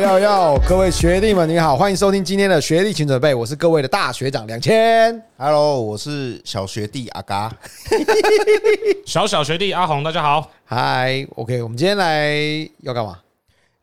[0.00, 0.58] 要要要！
[0.58, 5.20] 各位学弟们，你好，欢迎收听今天的学弟请准备，我是各位的大学长两千。
[5.36, 7.52] Hello，我是小学弟阿嘎，
[9.04, 10.50] 小小学弟阿红，大家好。
[10.68, 12.30] Hi，OK，我们今天来
[12.82, 13.18] 要干嘛？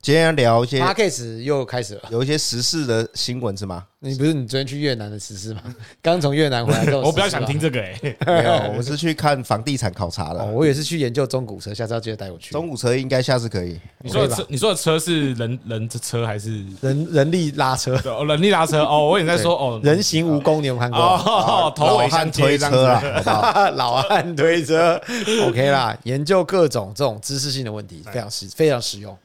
[0.05, 3.83] 今天聊一些 Podcast 又开始了，有一些时事的新闻是吗？
[3.97, 5.63] 你不是你昨天去越南的时事吗？
[5.99, 10.45] 刚从越南回来， 我比较想听这个哎、欸，没有，我是去看房地产考察的。
[10.45, 12.51] 我也是去研究中古车，下次要记得带我去。
[12.51, 13.81] 中古车应该下次可以。
[14.03, 17.99] 你说的车，你说的车是人人的车还是人人力拉车？
[18.27, 20.99] 人力拉车哦，我也在说哦，人形蜈蚣你有看过？
[20.99, 23.29] 哦，头尾相接这样子，
[23.73, 25.01] 老汉推车，
[25.49, 25.97] OK 啦。
[26.03, 29.17] 研究各种这种知识性的问题，非常实非常实用。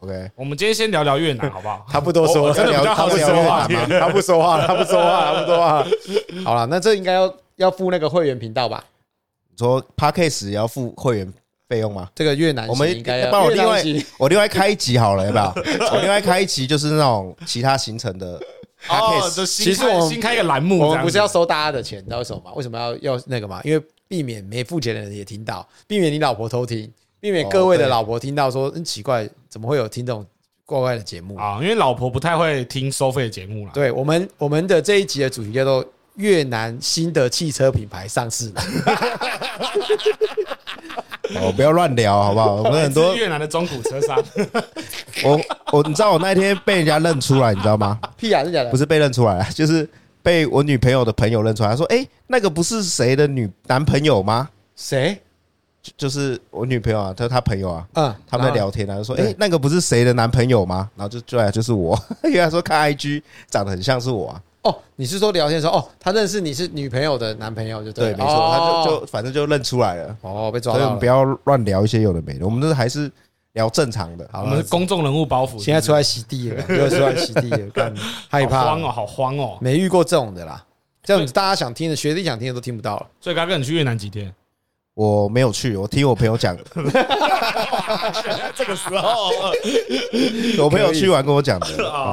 [0.00, 1.84] OK，我们今天先聊聊越南， 好不好？
[1.90, 5.86] 他不多说，他聊他不说话，他不说话， 他不说话，他不说话。
[6.44, 8.84] 好了，那这应该要要付那个会员频道吧？
[9.50, 11.32] 你说 Parkcase 也要付会员
[11.68, 12.08] 费用吗？
[12.14, 13.82] 这个越南，我们应该要帮我另外
[14.18, 15.52] 我另外开一集好了，要不要？
[15.92, 18.40] 我另外开一集就是那种其他行程的
[18.86, 19.46] Podcast。
[19.46, 22.52] 其实我们新开一个栏目，我们不是要收大家的钱，你知道为什么吗？
[22.54, 23.60] 为什么要要那个嘛？
[23.64, 26.88] 因为避免没付钱的人也听到，避免你老婆偷听。
[27.20, 30.24] 避免各位的老婆听到说，很奇怪，怎么会有听这种
[30.64, 31.58] 怪怪的节目啊？
[31.60, 33.72] 因为老婆不太会听收费的节目啦。
[33.74, 38.62] 对我们，我们的这一集的主题叫做越南新的汽车品牌上市了。
[41.40, 42.54] 哦，不要乱聊好不好？
[42.54, 44.16] 我们 很多越南的中古车商。
[45.24, 45.40] 我
[45.72, 47.98] 我你知道我那天被人家认出来，你知道吗？
[48.16, 48.70] 屁啊，是假的？
[48.70, 49.86] 不是被认出来，就是
[50.22, 51.68] 被我女朋友的朋友认出来。
[51.68, 55.20] 他说：“哎，那个不是谁的女男朋友吗？”谁？
[55.96, 60.90] 就是我女朋友啊，他是他朋友啊，嗯，他们在聊天啊，就说，哎，那个不是谁的男朋友吗？
[60.96, 64.42] 然后就对啊，就是我， 因为他说看 IG 长得很像是我啊。
[64.62, 70.16] 哦，你是说聊天的时候，哦，他认识你是女朋友的男朋友就对，对，没错，他就就反正就认出来了。
[70.22, 70.84] 哦，被抓到了。
[70.84, 73.10] 所以我们不要乱聊一些有的没的，我们这还是
[73.52, 74.28] 聊正常的。
[74.32, 77.94] 我们是公众人物包袱，现在出来洗地了， 又出来洗地了， 干
[78.28, 80.62] 害怕，慌哦，好慌哦，没遇过这种的啦。
[81.04, 83.06] 这样子大家想听的学弟想听的都听不到了。
[83.20, 84.30] 所以刚刚你去越南几天？
[84.98, 86.64] 我没有去，我听我朋友讲的。
[88.52, 89.30] 这个时候，
[90.58, 91.68] 我朋友去完跟我讲的，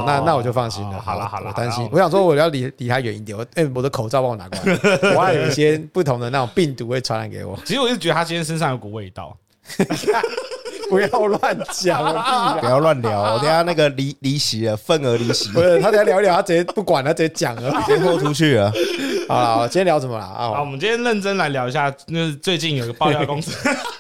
[0.05, 1.01] 那那我就放心了。
[1.01, 3.35] 好了好了，我担心，我想说我要离离他远一点。
[3.35, 4.77] 我哎，我的口罩帮我拿过来，
[5.17, 7.57] 我还有一些不同的那种病毒会传染给我。
[7.65, 9.35] 其实我一直觉得他今天身上有股味道。
[10.89, 13.33] 不要乱讲，不要乱聊。
[13.33, 15.49] 我等下那个离离席了，份额离席。
[15.53, 18.71] 不是他等下聊一聊，他直接不管，他直接讲了，直接豁出去了。
[19.27, 20.23] 好了，今天聊什么了？
[20.23, 23.51] 啊，我们今天认真来聊一下，就是最近有个爆料公司，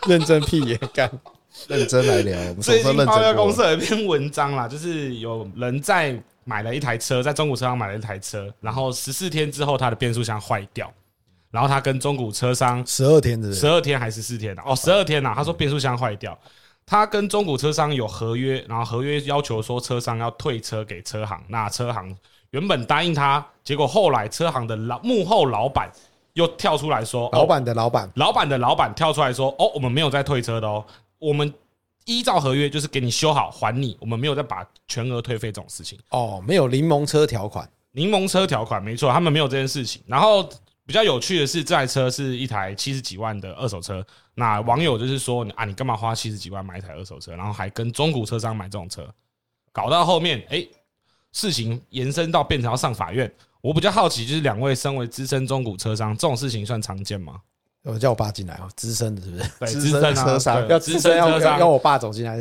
[0.07, 1.09] 认真屁也干，
[1.67, 2.53] 认真来聊。
[2.61, 10.91] 最近爆料公司有一篇文章啦，就是有人在买了一台车，在中古车商买了一台车，然后十四天之后，他的变速箱坏掉，
[11.49, 16.37] 然后他跟中古车商十二天的，十二天还是四天哦，十二天呐，他说变速箱坏掉。
[16.85, 22.15] 他跟中古车商有合约，然后合约要求说车商要退车给车行，那车行
[22.51, 25.91] 原本答应他，结果后来车行的老幕后老板
[26.33, 30.85] 又跳出来说，老板的老板，老板的老板跳出来说，哦，我们没有在退车的哦，
[31.17, 31.51] 我们
[32.05, 35.97] 依照合约就是给你修好还你，我们没有再把全额退费这种事情。
[36.09, 40.03] 哦，没有柠檬车条款，柠檬车条款没错，他们没有这件事情。
[40.05, 40.47] 然后
[40.85, 44.05] 比较有趣的是，这台车是一台七十几万的二手车。
[44.35, 49.07] 那网友就是说啊，你干嘛花七十几万买一台二手车，然后还跟中古车商买这种车，
[49.71, 50.65] 搞到后面，哎，
[51.31, 53.31] 事情延伸到变成要上法院。
[53.61, 57.35] 我比较好奇，就是两位身为资深中古车商，这种事情算常见吗？
[57.85, 59.43] 我叫我爸进来哦，资深的是不是？
[59.59, 62.35] 对，资深车商要资深要 要我爸走进来，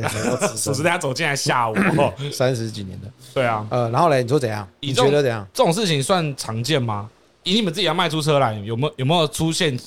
[0.56, 1.76] 是大家走进来吓我，
[2.32, 3.06] 三十几年的。
[3.34, 4.66] 对啊，呃，然后嘞，你说怎样？
[4.80, 5.46] 你觉得怎样？
[5.52, 7.10] 这种事情算常见吗？
[7.42, 9.78] 以你们自己要卖出车来，有没有有没有出现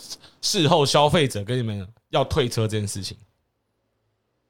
[0.47, 1.85] 事后消费者跟你们？
[2.12, 3.18] 要退车这件事情，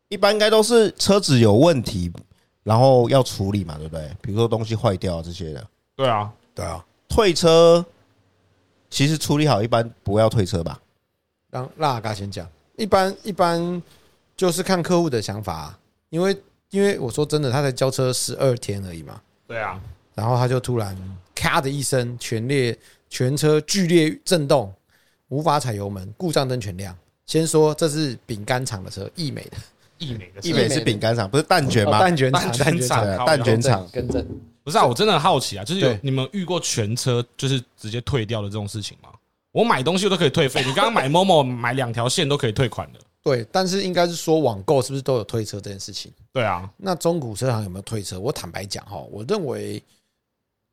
[0.10, 2.12] 一般应该都是车子有问题，
[2.62, 4.16] 然后要处理嘛，对不对？
[4.22, 5.68] 比如说东西坏掉这些的。
[5.96, 6.86] 对啊，对啊。
[7.10, 7.84] 退车
[8.92, 10.80] 其实处理好，一般不要退车吧？
[11.50, 12.48] 让让阿嘎先讲。
[12.76, 13.82] 一般一般
[14.36, 15.80] 就是看客户的想法啊，
[16.12, 16.40] 因为
[16.70, 19.20] 因为我说真的，他才交车十二天而已嘛。
[19.48, 19.82] 对啊。
[20.14, 20.96] 然后他就突然
[21.34, 22.78] 咔的一声，全列
[23.10, 24.72] 全车剧烈震动，
[25.30, 26.96] 无法踩油门，故障灯全亮。
[27.26, 29.58] 先说这是饼干厂的车，易美的，
[29.98, 32.00] 易美的，易美是饼干厂，不是蛋卷吗？
[32.00, 34.26] 蛋卷厂，蛋卷厂，蛋卷厂，更正。
[34.64, 39.10] 不是啊，我真的很好奇啊，就是有你们遇过全车就是直接退掉的这种事情吗？
[39.52, 43.00] 我买东西我都可以退费，你刚刚 买 Momo 买两条线都可以退款的。
[43.24, 46.12] 对，但是应该是说网购是不是都有退车这件事情？
[46.32, 48.20] 对啊，那中古车行有没有退车？
[48.20, 49.82] 我坦白讲哈，我认为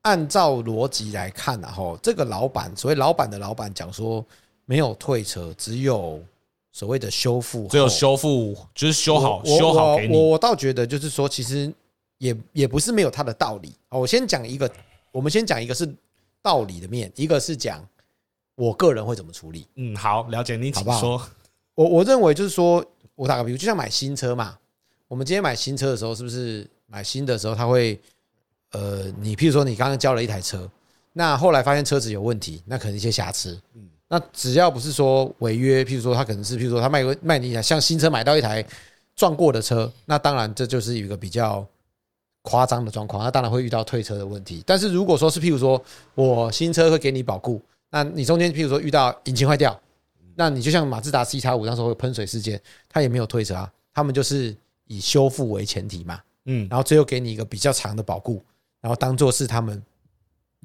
[0.03, 4.25] 按照逻辑来看啊，哈，这个老板，所谓老板的老板讲说
[4.65, 6.23] 没有退车，只有。
[6.77, 10.17] 所谓的修复，只有修复，就是修好，修好给你。
[10.17, 11.73] 我我倒觉得，就是说，其实
[12.19, 13.73] 也也不是没有它的道理。
[13.91, 14.69] 我先讲一个，
[15.13, 15.89] 我们先讲一个是
[16.43, 17.81] 道理的面，一个是讲
[18.57, 19.69] 我个人会怎么处理。
[19.77, 21.25] 嗯，好，了解你，请说。
[21.77, 22.85] 我我认为就是说，
[23.15, 24.59] 我打个比如，就像买新车嘛，
[25.07, 27.97] 我们今天买新车的时候，是不是买新的时候，他会
[28.73, 30.69] 呃，你譬如说你刚刚交了一台车，
[31.13, 38.65] 那后来发现车子有问题，那可能一些瑕疵，嗯，那只要不是说违约，譬如说他可能是譬如说他卖个卖你一台像新车买到一台
[39.17, 41.67] 撞过的车，那当然这就是一个比较
[42.43, 44.63] 夸张的状况，那当然会遇到退车的问题。
[44.65, 45.83] 但是如果说是譬如说
[46.15, 49.77] 我新车会给你保固，那你中间譬如说遇到引擎坏掉。
[50.37, 54.53] 那你就像马自达 C 叉五那时候有喷水事件，他也没有退车啊，他们就是
[54.89, 58.43] 以修复为前提嘛，嗯，然后最后给你一个比较长的保固，
[58.81, 59.81] 然后当做是他们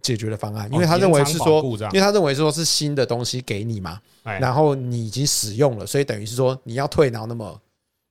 [0.01, 7.61] 解决的方案，因为他认为是说，因为他认为说是新的东西给你嘛，然后你已经使用了，所以等于是说你要退，然后那么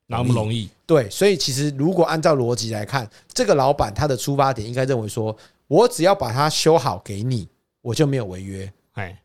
[0.06, 5.36] 那么容易，对，所以其实如果按照逻辑来看，这个老板他的出发点应该认为说，
[5.66, 7.48] 我只要把它修好给你，
[7.82, 9.20] 我就没有违约，哎。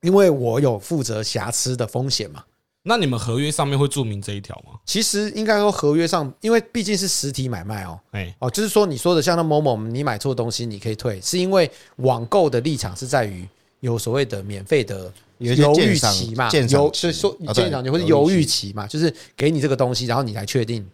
[0.00, 2.44] 因为我有负责瑕疵的风险嘛，
[2.84, 4.78] 那你们合约上面会注明这一条吗？
[4.86, 13.46] 其实应该说合约上，因为毕竟是实体买卖哦，哎哦，就是说你说的像那某某，你买错东西你可以退，是因为网购的立场是在于
[13.80, 20.86] 有所谓的免费的犹豫期嘛，犹所以说鉴赏期或者犹豫期嘛，就是给你这个东西，然后你来确定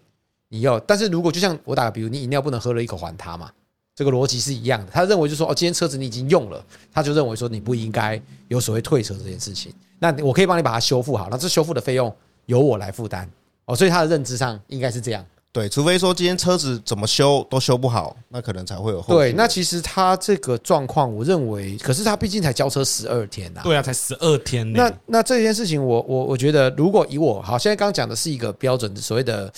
[0.48, 0.80] 你要。
[0.80, 3.50] 但是如果就像我打个比如，你饮料不能喝了一口还他嘛。
[3.96, 9.72] 这个逻辑是一样的，他认为就是说，哦，今天车子你已经用了，他就认为说你不应该有所谓退车这件事情。
[10.00, 12.14] 那我可以帮你把它修复好，那这修复的费用
[12.46, 13.30] 由我来负担
[13.66, 13.76] 哦。
[13.76, 15.24] 所以他的认知上应该是这样。
[15.52, 19.14] 对，除非说今天车子怎么修都修不好，那可能才会有后。
[19.14, 23.60] 对，那其实他这个状况，我认为，可是他毕竟才交车十二天呐。
[23.62, 24.72] 对啊，才十二天。
[24.72, 29.52] 那那这件事情我，我我我觉得，如果以我好，现在刚刚讲的是一个标准的所谓的，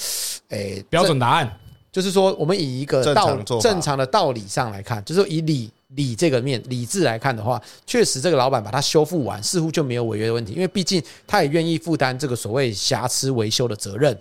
[0.50, 1.50] 诶，标准答案。
[1.97, 14.15] 就是说，我们以一个道正常的道理上来看，就是以理理这个面理智来看的话，确实这个老板把它修复完，似乎就没有违约的问题，因为毕竟他也愿意负担这个所谓瑕疵维修的责任。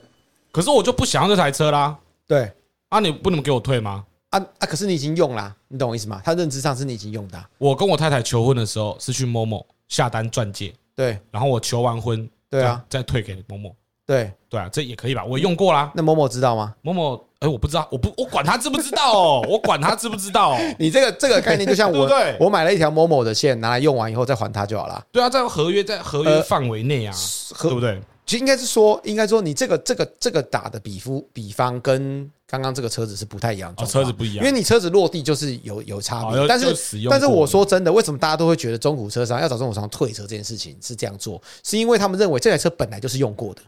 [0.53, 1.97] 可是我就不想要这台车啦。
[2.25, 2.49] 对
[2.87, 4.05] 啊，你不能给我退吗？
[4.29, 4.65] 啊啊！
[4.65, 6.21] 可是你已经用啦，你懂我意思吗？
[6.23, 7.45] 他认知上是你已经用的。
[7.57, 13.75] 我跟我太太求婚的时候是去某某下单钻戒，对，然后我求完婚，对啊，再退给某某。
[14.05, 15.25] 对对啊，这也可以吧？
[15.25, 15.91] 我用过啦。
[15.95, 16.75] 那某某知道吗？
[16.81, 20.75] 某某，哎，我不知道，我不，我管他知不知道哦， 我管他知不知道哦。
[20.77, 22.07] 你这个这个概念就像我，
[22.39, 25.03] 我买了一条某某的线，拿来用完以后再还他就好了。
[25.11, 27.15] 对啊，在合约在合约范围内啊，
[27.61, 27.99] 对不对？
[28.27, 36.47] 其实应该是说，应该说你这个这个这个打的比夫比方跟刚刚这个车子是不太一样的，车子不一样，因为你车子落地就是有有差别。
[36.47, 36.75] 但是
[37.09, 41.41] 但是我说真的，为什么大家都会觉得中古车商要找中古商退车这件事情是这样做？
[41.63, 43.61] 是因为他们认为这台车本来就是用过的。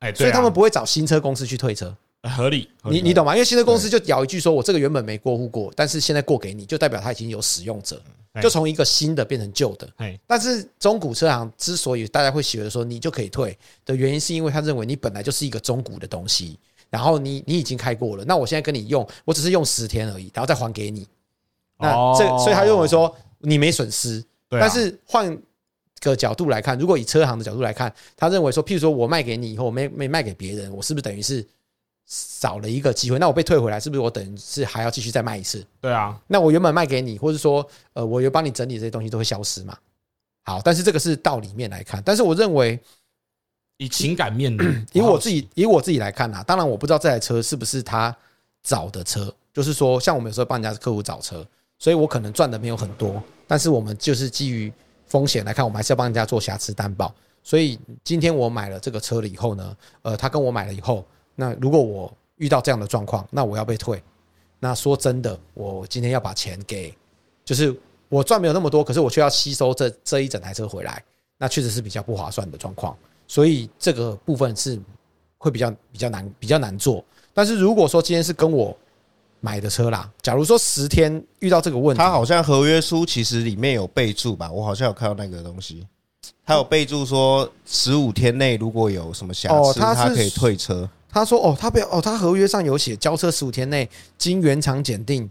[0.00, 1.92] 哎，所以他们不会找新车公司去退车，
[2.22, 2.68] 合理。
[2.84, 3.34] 你你懂吗？
[3.34, 8.00] 因为新车公司就咬一句说：“我这个原本没过户过，但是现在过给你，就代表它已经有使用者，
[8.40, 9.88] 就从一个新的变成旧的。”
[10.24, 16.56] 但是中古车行之所以大家会觉得说你就可以退的原因，是因为他认为你本来就是一个中古的东西，
[16.90, 21.08] 然后你你已经开过了，那我现在跟你用，我只是用十天而已，然后再还给你。
[21.76, 25.36] 那这所以他认为说你没损失，但是换。
[26.00, 31.46] 个角度来看，如果以车行的角度来看，他认为说，譬如说我卖给你以后，我没没卖给别人，我是不是等于是
[32.06, 33.18] 少了一个机会？
[33.18, 35.64] 那我被退回来，是不是我等于是还要继续再卖一次？
[35.80, 39.76] 对啊，那我原本卖给你，或者说呃，我有帮你整理这些东西都会消失嘛？
[40.44, 42.78] 好，但是这个是道理面来看，但是我认为
[43.76, 44.56] 以情感面，
[44.92, 48.16] 以我自己以我自己来看啊，当然我不知道这台车是不是他
[48.62, 51.46] 找的车，就是说像我们有时候帮人家客户找车，
[51.78, 54.72] 所以我可能赚的没有很多，但是我们就是基于。
[55.08, 57.14] 风险来看，我们还是要帮人家做瑕疵担保。
[57.42, 64.02] 所以今天我买了这个车了以后呢，呃，他跟我买了以后，那如果我遇到这样的状况，那我要被退。
[64.60, 66.94] 那说真的，我今天要把钱给，
[67.44, 67.74] 就是
[68.08, 71.02] 我赚没有那么多，可是我却要吸收这这一整台车回来，
[71.38, 72.96] 那确实是比较不划算的状况。
[73.26, 74.78] 所以这个部分是
[75.38, 77.04] 会比较比较难比较难做。
[77.32, 78.76] 但是如果说今天是跟我
[79.40, 84.50] 买的车啦，假如说十天遇到这个问题，他好像合约书其实里面有备注吧？
[84.50, 85.86] 我好像有看到那个东西，
[86.44, 90.88] 他有备注说十五天内如果有什么瑕疵，他可以退车。
[91.10, 95.28] 他说：“哦，他不要哦，他合约上有写，交车十五天内经原厂检定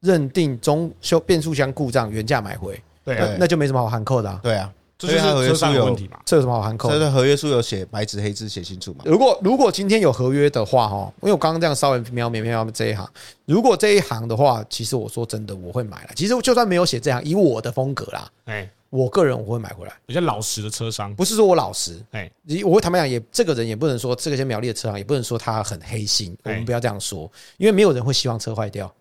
[0.00, 4.40] 认定中修变速箱故障原价买回。”对，那就没什么好含扣的。
[4.42, 6.20] 对啊，这就是合约书有问题嘛？
[6.26, 6.90] 这有什么好含扣？
[6.90, 9.04] 这个合约书有写白纸黑字写清楚嘛？
[9.06, 13.08] 如果如果今天有合约的话，哈，因为我刚刚这样稍微瞄瞄瞄这一行，
[13.46, 16.10] 如果这一行的话，其实我说真的，我会买了。
[16.14, 19.92] 其实就算没有写这行，以我的风格啦，哎，我个人我会买回来。
[20.04, 22.30] 比较老实的车商，不是说我老实，哎，
[22.64, 26.36] 我会坦白讲，也这个人也不能说这个些苗栗的车行，也不能说他很黑心。
[26.44, 28.92] 我们不要这样说，因为没有人会希望车坏掉，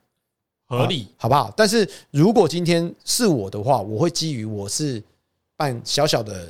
[0.68, 1.54] 合理好不好？
[1.58, 5.04] 但是如果今天是我的话，我会基于我是
[5.60, 6.48] 办小小的。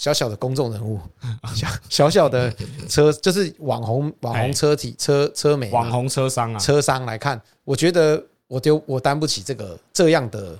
[0.00, 0.98] 小小的公众人物，
[1.54, 2.50] 小小小的
[2.88, 10.58] 车就是网红网红车体车车媒网红车商啊，车商来看，我觉得我丢我担不起这个这样的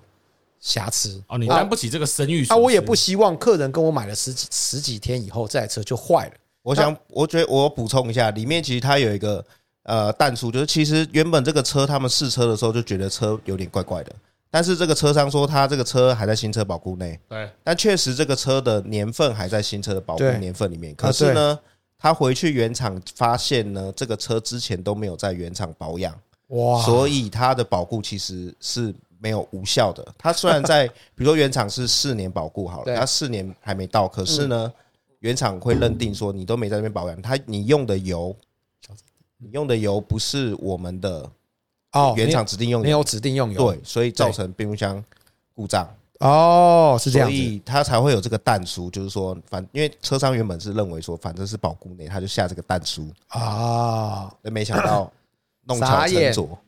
[0.61, 6.33] 瑕疵哦，你担不起这个声誉啊，我也不希望客人跟我买了十几十几天以后这台车就坏了。
[6.61, 9.43] 我想，我觉得我补充一下，里面其实它有一个
[9.85, 14.14] 呃但书，就是其实原本这个车他们试车的时候就觉得车有点怪怪的。
[14.50, 17.16] 但是这个车商说，他这个车还在新车保固内。
[17.28, 20.92] 对，但确实这个车的年份还在新车的保固年份里面。
[20.97, 21.57] 可是呢，
[21.97, 26.12] 他回去原厂发现呢，这个车之前都没有在原厂保养。
[26.49, 26.83] 哇！
[26.83, 30.04] 所以它的保固其实是没有无效的。
[30.19, 34.73] 它虽然在， 比如说原厂是四年保固好了，它四年还没到，可是呢，
[35.21, 38.35] 原厂会认定说你都没在那边保养，它你用的油，
[39.38, 41.30] 你用的油不是我们的。
[41.93, 45.03] 哦，原厂指定用油，没有指定用油，对，所以造成变速箱
[45.55, 45.89] 故障。
[46.21, 53.09] 哦，是这样，所以他才会有这个弹书，就是说，反因为车商原本是认为说，反正是保固内，他就下这个弹书。
[53.29, 55.11] 啊，没想到
[55.67, 56.59] 弄巧成拙。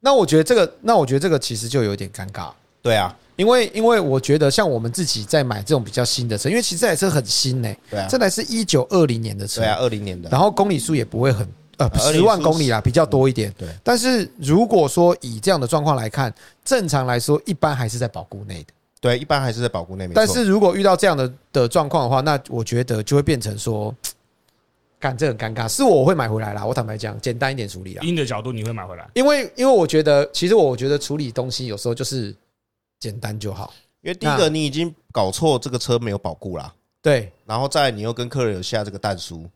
[0.00, 2.50] 那我觉得这个，那我觉得这个其实就有点尴尬。
[2.80, 11.46] 对啊，因为因为我觉得像我们自己在买这种比较新的车，因为其实这台车很新呢，对啊，这台是一九二零年的车，对啊，二零年的，然后公里数也不会很。
[11.88, 13.52] 呃，十万公里啦，比较多一点。
[13.58, 16.32] 对，但是如果说以这样的状况来看，
[16.64, 18.72] 正常来说，一般还是在保固内的。
[19.00, 20.08] 对，一般还是在保固内。
[20.14, 23.92] 但是如果遇到这样的的状况的话，那我觉得就会变成说，
[25.00, 25.66] 干这很尴尬。
[25.66, 28.04] 是我会买回来啦，我坦白讲，简单一点处理啊。
[28.04, 32.32] 硬的角度你会买回来，因为因为我觉得，其实我觉得处理东西有时候就是
[33.00, 33.74] 简单就好。
[34.02, 36.72] 因为第一个，你已经搞错这个车没有保固啦。
[37.00, 39.48] 对，然后再你又跟客人有下这个蛋书。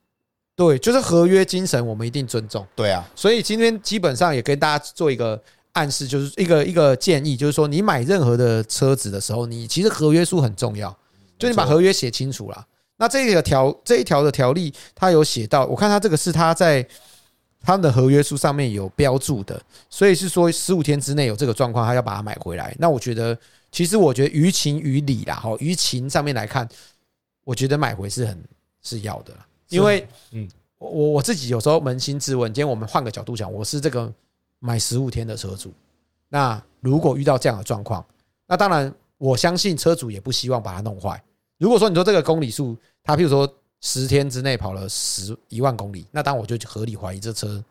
[0.56, 2.66] 对，就是合约精神，我们一定尊重。
[2.74, 5.40] 对啊，所以今天基本上也跟大家做一个
[5.72, 10.96] 暗示，就是一个一个建议，就是说你买任何的车子的时候，你其实合约书很重要，
[11.38, 12.66] 就你把合约写清楚了。
[12.96, 16.82] 那这个条这一条的条例，它有写到，我看它这个是它在
[17.60, 19.60] 他们的合约书上面有标注的，
[19.90, 22.74] 所以是说十五天之内有这个状况，他要把它买回来。
[22.78, 23.36] 那我觉得，
[23.70, 26.66] 其实我觉得于情于理啦，哈，于情上面来看，
[27.44, 28.42] 我觉得买回是很
[28.82, 29.34] 是要的。
[29.68, 34.12] 因为，嗯，我我自己有时候扪心自问，今天我们换个角度讲，我是这个
[34.58, 35.72] 买十五天的车主，
[36.28, 38.04] 那如果遇到这样的状况，
[38.46, 41.22] 那当然我相信车主也不希望把它弄坏。
[41.58, 47.62] 如果说你说这个公里数，他譬如说十天之内跑了十一万公里，那当然我就合理怀疑这车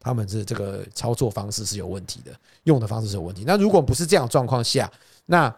[0.00, 2.32] 他们是这个操作方式是有问题的，
[2.64, 3.44] 用的方式是有问题。
[3.46, 4.90] 那如果不是这样状况下，
[5.26, 5.54] 那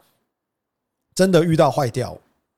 [1.15, 2.17] 真的遇到坏掉，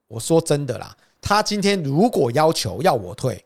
[0.09, 0.97] 我说真的啦。
[1.23, 3.43] 他今天如果要求要我退，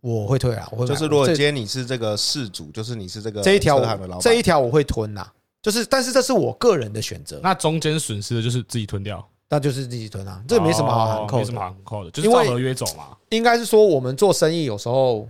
[0.00, 0.68] 我会退啊。
[0.70, 3.78] 我就是如果今天你是这个事主，就是你是这个这一条
[4.20, 5.28] 这一条我会吞呐。
[5.60, 7.40] 就是，但是这是我个人的选择。
[7.42, 10.42] 那中间损失的就是自己吞掉，那就是自己吞啊。
[10.48, 13.16] 这没什么好含扣，没什么好含扣的，就是照合约走嘛。
[13.30, 15.28] 应该是说我们做生意有时候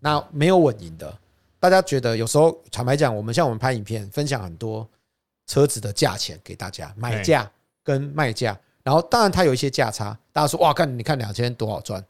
[0.00, 1.16] 那没有稳赢的。
[1.60, 4.86] 大家觉得有时候坦白讲，我们像我们拍影片分享很多
[5.46, 7.48] 车子的价钱给大家，买价
[7.84, 8.58] 跟卖价。
[8.82, 12.02] 然后，当然它有一些价差，大家说哇，看你看两千多少赚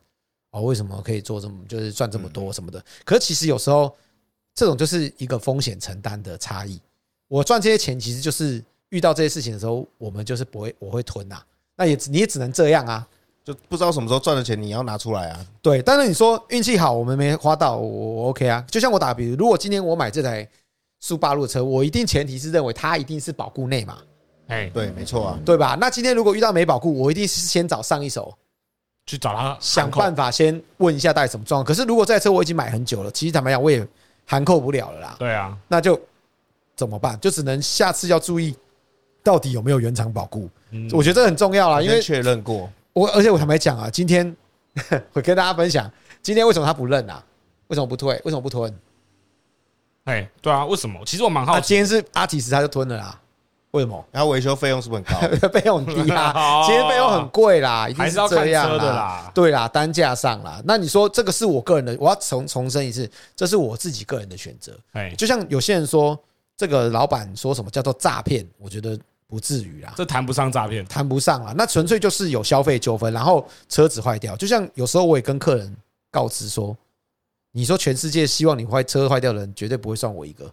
[0.53, 0.63] 哦？
[0.63, 2.81] 为什么可以做这么就是赚这么多什么的？
[3.05, 3.93] 可是其实有时候
[4.55, 6.81] 这种就是一个风险承担的差异。
[7.27, 11.43] 我赚这些钱，其实就是遇到这些事情的时候，我们就是不会我会吞呐。
[11.75, 13.05] 那也你也只能这样啊，
[13.45, 15.47] 就不知道什么时候赚的钱你要拿出来啊。
[15.61, 18.65] 对，但是你说运气好，我们没花到，我我 OK 啊。
[18.71, 20.49] 就像我打比如，如果今天我买这台
[21.01, 23.99] 速霸陆的车，我一定前提是认为它一定是保固内嘛。
[24.51, 25.77] 哎，对，没错啊，对吧？
[25.81, 28.37] 那今天如果遇到没保固，我一定是先找上一手
[29.07, 31.65] 去找他，想办法先问一下到底什么状况。
[31.65, 33.87] 可是如果这台车我已经买很久了，其实坦白讲我也
[34.27, 35.17] 含扣不了了啦。
[35.19, 35.99] 对啊，那就
[36.77, 37.19] 怎么办？
[37.21, 38.55] 就只能下次要注意
[39.23, 40.51] 到底有没有原厂保固。
[40.93, 42.71] 我觉得这很重要啦，因为确认过。
[42.93, 44.37] 我而且我坦白讲啊，今天
[45.15, 45.91] 我跟大家分享，
[46.23, 47.25] 今天为什么他不认啊？
[47.69, 48.21] 为什么不退？
[48.25, 48.77] 为什么不吞？
[50.05, 51.01] 哎，对啊，为什么？
[51.07, 53.21] 其实我蛮好奇，今天是阿提斯他就吞了啦。
[53.73, 54.05] 为什么？
[54.11, 55.49] 然后维修费用是不是很高？
[55.49, 59.31] 费用很低啊， 其实费用很贵啦，一定是这样的啦。
[59.35, 60.61] 对啦，单价上啦。
[60.65, 64.77] 那你说这个是我个人的，我要重重申一次，这是我自己个人的选择。
[64.93, 66.19] 哎，就像有些人说
[66.57, 68.99] 这个老板说什么叫做诈骗，我觉得
[69.29, 74.35] 不至于啦，这谈不上诈骗，谈不上啦，那纯粹就是有消费纠纷，然后车子坏掉。
[74.37, 75.77] 就像有时候我也跟客人
[76.11, 76.77] 告知说，
[77.53, 80.53] 你说全世界希望你坏车坏掉的人，绝对不会算我一个，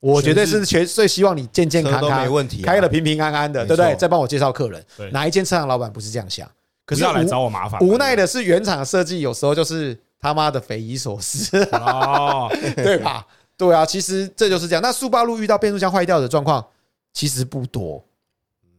[0.00, 3.94] 我绝对是全最希望你健健康康、没问题、开的平平安安的，对不对？
[3.96, 6.48] 再帮我介绍客人，哪一间车行老板不是这样想？
[6.86, 13.26] 可是要来找我麻烦，无奈的是原厂设计有时候就是他妈的匪夷所思，哦， 对吧？
[13.56, 14.82] 对啊，其实这就是这样。
[14.82, 16.64] 那速八路遇到变速箱坏掉的状况
[17.12, 18.02] 其实不多。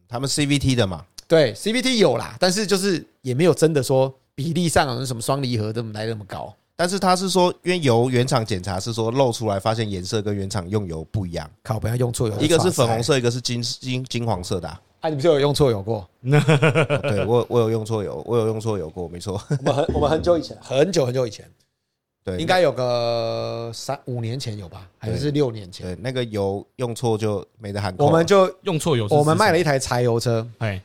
[0.07, 6.55] 他们 CVT 的嘛，对 CVT 有啦，但是就是也没有真的说比例上有什么双离合这么来那么高。
[6.79, 14.67] 但是他是说，因为油原厂检查是说漏出来发现颜色跟原厂用油不一样，靠，不要用错油，一个是粉红色，一个是金金金黄色的。
[14.69, 16.09] 啊，啊你不是有用错油过？
[16.23, 19.33] 对我 我有用错油，我有用错油过，没错。
[19.49, 21.45] 我们很我们很久以前，很久很久以前，
[22.23, 25.85] 对，应该有个三五年前有吧，还是六年前？
[25.85, 27.93] 对，那个油用错就没得喊。
[27.97, 30.81] 我们就用错油，我们卖了一台柴油车，哎，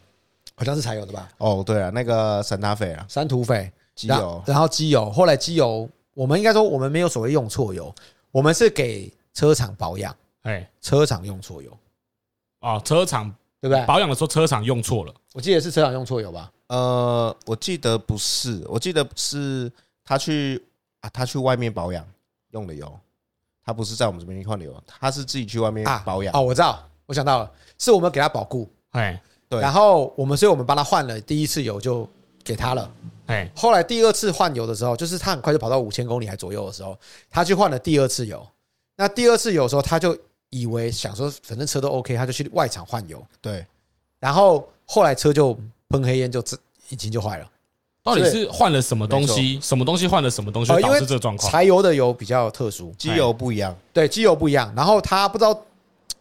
[0.56, 1.28] 好像是柴油的吧？
[1.38, 7.94] 哦，对啊，那个山塔斐啊，山土斐机油，然后机油，后来机油，我们应该说我们没有所谓用错油，
[8.30, 11.70] 我们是给车厂保养，哎，车厂用错油，
[12.60, 13.84] 哦，车厂对不对？
[13.86, 16.50] 保养的时候车厂用错了，我记得是车厂用错油吧？
[16.68, 19.70] 呃，我记得不是，我记得是
[20.04, 20.62] 他去
[21.00, 22.04] 啊，他去外面保养
[22.50, 22.90] 用的油，
[23.64, 26.34] 他不是在我们这边换的油，他是自己去外面保养。
[26.34, 32.08] 哦，我知道，我想到了，是我们给他保固，哎，对，然后我们，所以我们帮他换了第一次油就
[32.44, 32.90] 给他了，
[33.26, 36.96] 哎，后来第二次换油的时候，就是他很快就跑到五千公里还左右的时候，
[37.30, 38.46] 他去换了第二次油。
[38.96, 40.16] 那第二次油的时候，他就
[40.50, 43.24] 以为想说，反正车都 OK，他就去外厂换油。
[43.40, 43.64] 对，
[44.20, 45.58] 然后后来车就
[45.88, 46.40] 喷黑烟，就
[46.90, 47.50] 引擎就坏了。
[48.02, 49.58] 到底是换了什么东西？
[49.62, 51.50] 什么东西换了什么东西导致这个状况？
[51.50, 53.74] 柴油的油比较特殊，机油不一样。
[53.94, 54.70] 对，机油不一样。
[54.76, 55.54] 然后他不知道，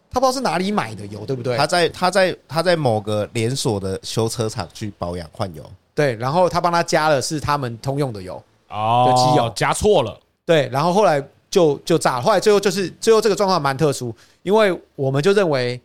[0.10, 1.58] 他不知道是哪里买的油，对不对？
[1.58, 5.70] 他在他在他在某个连锁的修车厂去保养换油。
[5.96, 10.20] 对，然后他帮他加了是他们通用的油哦，机油加错了。
[10.46, 11.24] 对，然后后来。
[11.54, 15.80] 就就炸了，后来最后就是最后这个状况蛮特殊，因为我们就认为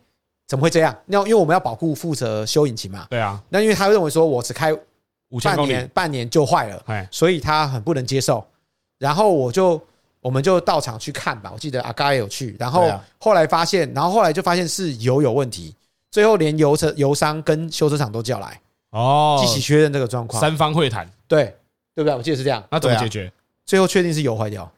[0.47, 0.95] 怎么会这样？
[1.05, 3.39] 那因为我们要保护负责修引擎嘛，对啊。
[3.49, 4.75] 那因为他认为说我只开
[5.43, 8.43] 半年半年就坏了，所以他很不能接受。
[8.97, 9.79] 然后我就
[10.21, 12.57] 我们就到场去看吧，我记得阿嘎也有去。
[12.59, 15.75] 然后后来发现，然后后来就发现是油有问题，
[16.09, 18.59] 最后连油车油商跟修车厂都叫来
[18.91, 21.45] 哦，一起确认这个状况，三方会谈，对
[21.93, 22.15] 对不对？
[22.15, 22.63] 我记得是这样。
[22.71, 23.31] 那怎么解决？
[23.65, 24.69] 最后确定是油坏掉。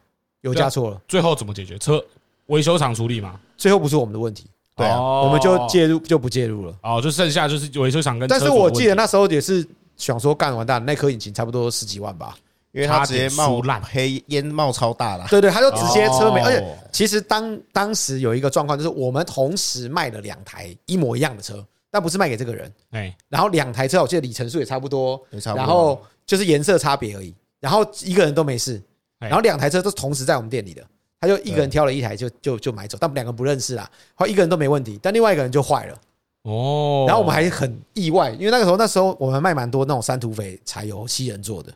[0.42, 1.78] 油加错了，最后怎么解决？
[1.78, 2.04] 车
[2.46, 3.38] 维修厂处理嘛。
[3.56, 4.44] 最后不是我们的问题，
[4.74, 6.74] 对啊，我们就介入就不介入了。
[6.82, 8.28] 哦，就剩下就是维修厂跟。
[8.28, 9.64] 但是我记得那时候也是
[9.96, 12.36] 想说，干完蛋，那颗引擎差不多十几万吧，
[12.72, 15.28] 因为它直接冒烂黑烟冒超大了。
[15.30, 22.72] 对对，他就直接车没，而且其实当当时有一个状况，就是我们同时卖了两台一模一样的车，但不是卖给这个人。
[22.90, 25.22] 哎，然后两台车我记得里程数也差不多，
[25.54, 28.82] 然后就是颜色差别而已，然后一个人都没事。
[29.20, 30.84] 然后两台车都同时在我们店里的，
[31.20, 35.96] 他就一个人挑了一台就就就买走，但我们两个不认识啦，后来一个人都没问题，但另外一个人就坏了。
[36.42, 41.72] 哦，然后我们还很意外，因为那个时候那时候我们卖蛮多那种三土匪柴油七人座的，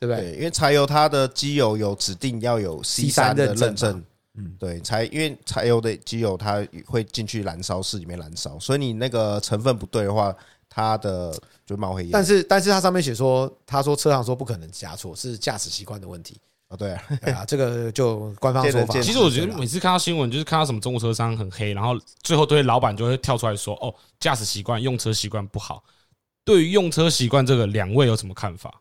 [0.00, 0.32] 对不对？
[0.32, 4.02] 因为柴油它的机油有指定要有 C 三的认证，
[4.40, 10.34] 嗯，对，柴因为柴油的机油它会进去燃烧室里面燃烧，所以你那个成分不对的话，
[10.68, 12.10] 它的就冒黑烟。
[12.10, 16.36] 但是但是它上面写说，他说车上说不可能加错，是驾驶习惯的问题。
[16.68, 19.00] 哦，对啊，对啊，这个就官方说法。
[19.00, 25.82] 其实我觉得每次看到新闻，就是看到什么中国车商很黑，然后最后对老板就会跳出来说：“哦，驾驶习惯、用车习惯不好。”
[26.44, 28.80] 对于用车习惯这个，两位有什么看法？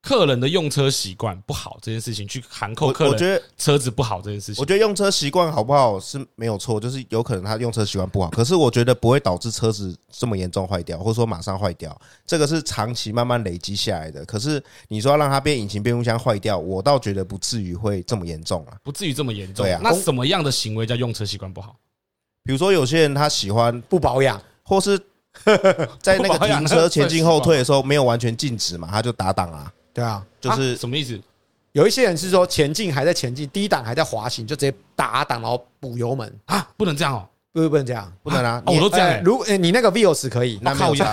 [0.00, 14.24] 客人的用车习惯不好这件事情，去函扣客人，我觉得车子不好这件事情，我觉得用车习惯好不好是没有错，就是有可能他用车习惯不好，可是我觉得不会导致车子这么严重坏掉，或者说马上坏掉，这个是长期慢慢累积下来的。
[14.24, 19.64] 可是你说要让它变引擎变速箱坏掉，我倒觉得不至于会这么严重啊，不至于这么严重。
[19.64, 21.76] 对啊，那什么样的行为叫用车习惯不好？
[22.44, 24.96] 比如说有些人他喜欢不保养，或是
[26.00, 29.70] 在那个停车前进后退的时候没有完全静止嘛，他就打档啊。
[29.98, 31.20] 对啊，就是什么意思？
[31.72, 36.66] 有一些人是说前进还在前进，低档还在滑行，就直接打档然后补油门啊？
[36.76, 38.62] 不能这样哦，不不能这样，不能啊！
[38.66, 39.22] 我都这样。
[39.22, 41.12] 如果你那个 Vios 可以，那没差。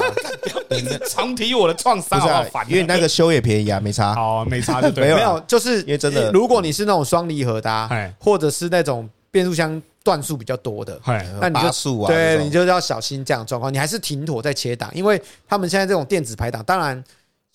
[1.07, 2.65] 常 提我的创伤，好烦。
[2.69, 4.13] 因为那个修也便宜啊，没差。
[4.13, 5.13] 哦，没差就对。
[5.13, 10.99] 没有，就是因为真的，如果你是那种双离合的，或者是那种变速箱段数比较多的，
[11.39, 11.67] 那你就
[12.01, 13.71] 啊对，你就要小心这样状况。
[13.71, 17.03] 你还是停妥再切档，因为他们现在这种电子排档，当然。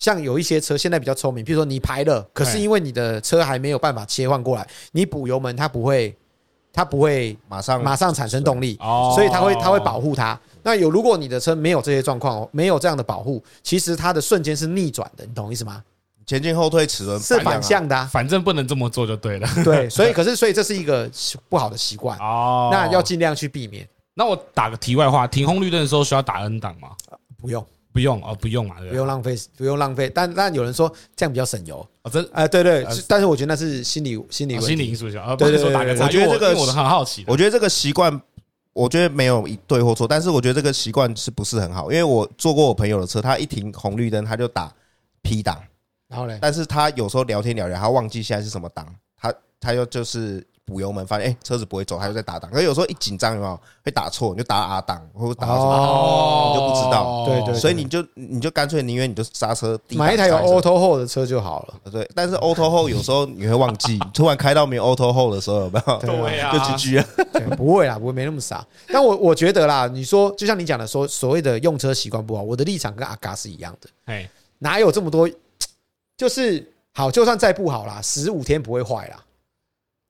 [0.01, 6.13] 像有一些车现在比较聪明，比如说你排了，可是因为你的车还没有办法切换过来，你补油门它不会
[6.73, 10.37] 它不会马上马上产生动力，哦，所以它会它会保护它。
[10.63, 15.83] 那有如果你的车没有这些状况，没有这样的保护，其实它的瞬间是逆转的，你懂我意思吗？
[16.25, 19.47] 前进后退齿轮是反向的，反正不能这么做就对了。
[19.63, 21.09] 对，所以可是所以这是一个
[21.47, 23.87] 不好的习惯哦，那要尽量去避免。
[24.13, 26.89] 那我打个题外话，停红绿灯的时候需要打 N 档吗？
[27.37, 30.09] 不用，不用哦，不用嘛，不用浪费，不用浪费。
[30.09, 35.35] 但但有人说这样比较省油啊，真哎对对，但是我觉得那是心理心理心理因素啊。
[35.35, 38.21] 对对对，我觉得这个我都很好奇，我觉得这个习惯，
[38.73, 41.91] 我觉得没有一对或错，但是我觉得这个习惯是不是很好？
[41.91, 44.73] 因为我坐过我朋友的车，他一停红绿灯他就打
[45.21, 45.61] P 档。
[46.07, 48.85] 然后嘞，但是他有时候聊天聊聊，他忘记现在是什么档，
[49.17, 52.49] 他他又就是补油门，发现哎车子不会走，他就在打档。
[52.49, 57.25] 可是有时候一紧张有没有会打错，你就打 R 档或者打什么档，你就不知道。
[57.25, 61.91] 对对，所以你就你就干脆宁愿你就刹车，买一台有 Auto Hold 的车就好了。
[61.91, 65.97] 对，但是 Auto Hold 有时候你会忘记， 突然开到没有 Auto Hold 的时候有没有？
[65.99, 67.55] 对啊，就 GG 了。
[67.57, 68.65] 不会啦，不会没那么傻。
[68.87, 73.89] 但我我觉得啦，你说就像你讲的说，所谓的用车习惯不好，我的立场跟阿嘎是一样的。
[74.05, 74.29] 哎，
[74.59, 75.29] 哪有这么多？
[76.17, 76.67] 就是。
[76.93, 79.15] 好，就算再不好啦，十五天不会坏啦。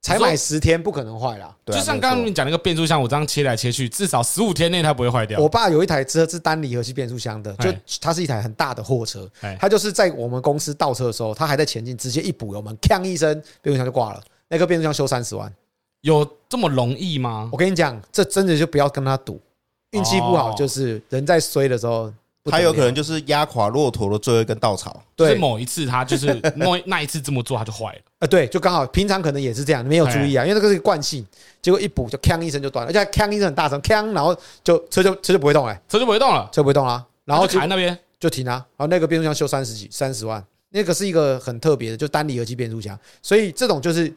[0.02, 1.56] 才买十天不可能坏啦。
[1.66, 5.40] 就像刚刚你讲那个变速箱，我这样切来切去，至少十五天内它不会坏掉。
[5.40, 14.22] 我爸有一台车是单离合器变速箱的，就它是一台很大的货车，它就是在我们公司倒车的时候，它还在前进，直接一补油门，锵一声，变速箱就挂了。
[14.50, 15.54] 那个变速箱修三十万，
[16.02, 17.50] 有这么容易吗？
[17.52, 19.40] 我跟你讲，这真的就不要跟他赌，
[19.92, 22.12] 运气不好就是人在衰的时候。
[22.46, 25.02] 他有可能就是压垮骆驼的最后一根稻草。
[25.16, 28.00] 对，某一次他就是 那那一次这么做，他就坏了。
[28.20, 31.26] 呃，对，就刚好平常可能也是这样，没有注意啊，因为那个是惯性。
[31.62, 38.54] 结果一补就锵一声就断了，而且锵一声很大声，锵，然后就车就车就不会动了，车就不会动了，车不会动了，然后就那边就停啊。
[38.78, 42.98] 然后那个变速箱修三十几三十万，那个是一个很特别的，就单离合器变速箱。
[43.22, 44.12] 所以这种就是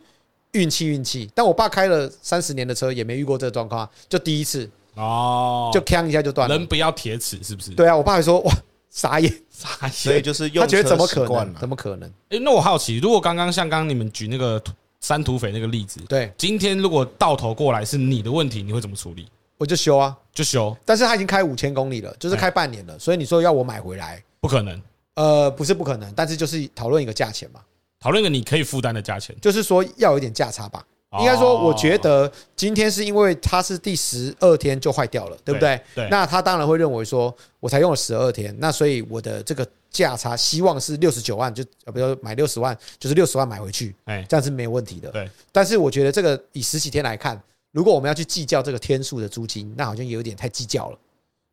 [0.52, 1.30] 运气运气。
[1.34, 6.56] 但我爸开了三十年的车，也没遇过这个状况，就第一次哦，就锵一下就断了。
[6.56, 7.70] 人不要铁齿，是不是？
[7.72, 8.52] 对啊，我爸还说哇。
[8.90, 11.54] 傻眼，傻眼，所以就是用他觉得怎么可能？
[11.56, 12.08] 怎么可能？
[12.28, 14.62] 哎，那我好奇，如果刚刚像刚刚你们举那个
[15.00, 19.26] 三土匪那个例子，对，今天如果到头过来是你的问题，你会怎么处理？
[19.58, 20.76] 我就修啊，就修。
[20.84, 24.80] 但是他已经开五千公里了，就是开半年了，所以你说要我买回来，不可能。
[25.16, 27.58] 呃，不是不可能，但是就是讨论一个价钱嘛，
[27.98, 30.86] 讨论一个你可以负担的价钱，就是说要有一点价差吧。
[31.20, 35.80] 应该说，我觉得今天是因为它是第十二天就坏掉了，对不对？
[35.94, 36.08] 对。
[36.10, 45.10] 那他当然会认为说，我才用了十二天，那所以我的这个价差希望是六十九万，就呃，比如说买六十万，就是六十万买回去，哎，这样是没有问题的。
[45.10, 45.28] 对。
[45.52, 50.98] 但是我觉得这个以十几天来看，如果我们要去计较这个天数的租金，那好像有点太计较了。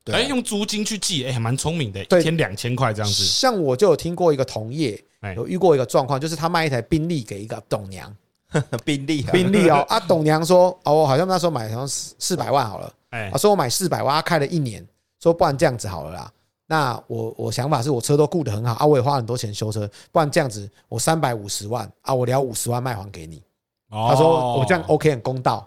[0.04, 0.16] 对。
[0.16, 3.24] 哎，用租金去计，哎，还蛮聪明的，一天两千块这样子。
[3.24, 5.00] 像我就有听过一个同业，
[5.36, 8.12] 有遇过一个状况，就是他卖一台宾利给一个董娘。
[8.84, 14.86] 宾利，宾利哦， 啊，董娘说，哦，我好像那时候买好像四四百万好了，哎，他说我买四百万，他开了一年，
[15.22, 16.32] 说不然这样子好了啦，
[16.68, 23.42] 那我我想法是我车都顾得很好啊，我也花很多钱修车，不然这样子我三百五十万啊，我聊五十万卖还给你，
[23.90, 25.66] 他说我这样 OK 很公道，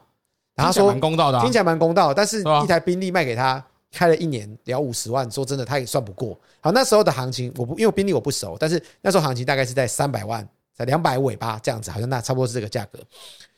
[0.55, 10.47] 然后他说蛮公道的，听起来蛮公道，但是一台宾利卖给他开了一年聊五十万，说真的他也算不过，好那时候的行情我不因为宾利我不熟，但是那时候行情大概是在三百万。
[10.77, 12.99] 才两百尾巴这样子，好像那差不多是这个价格。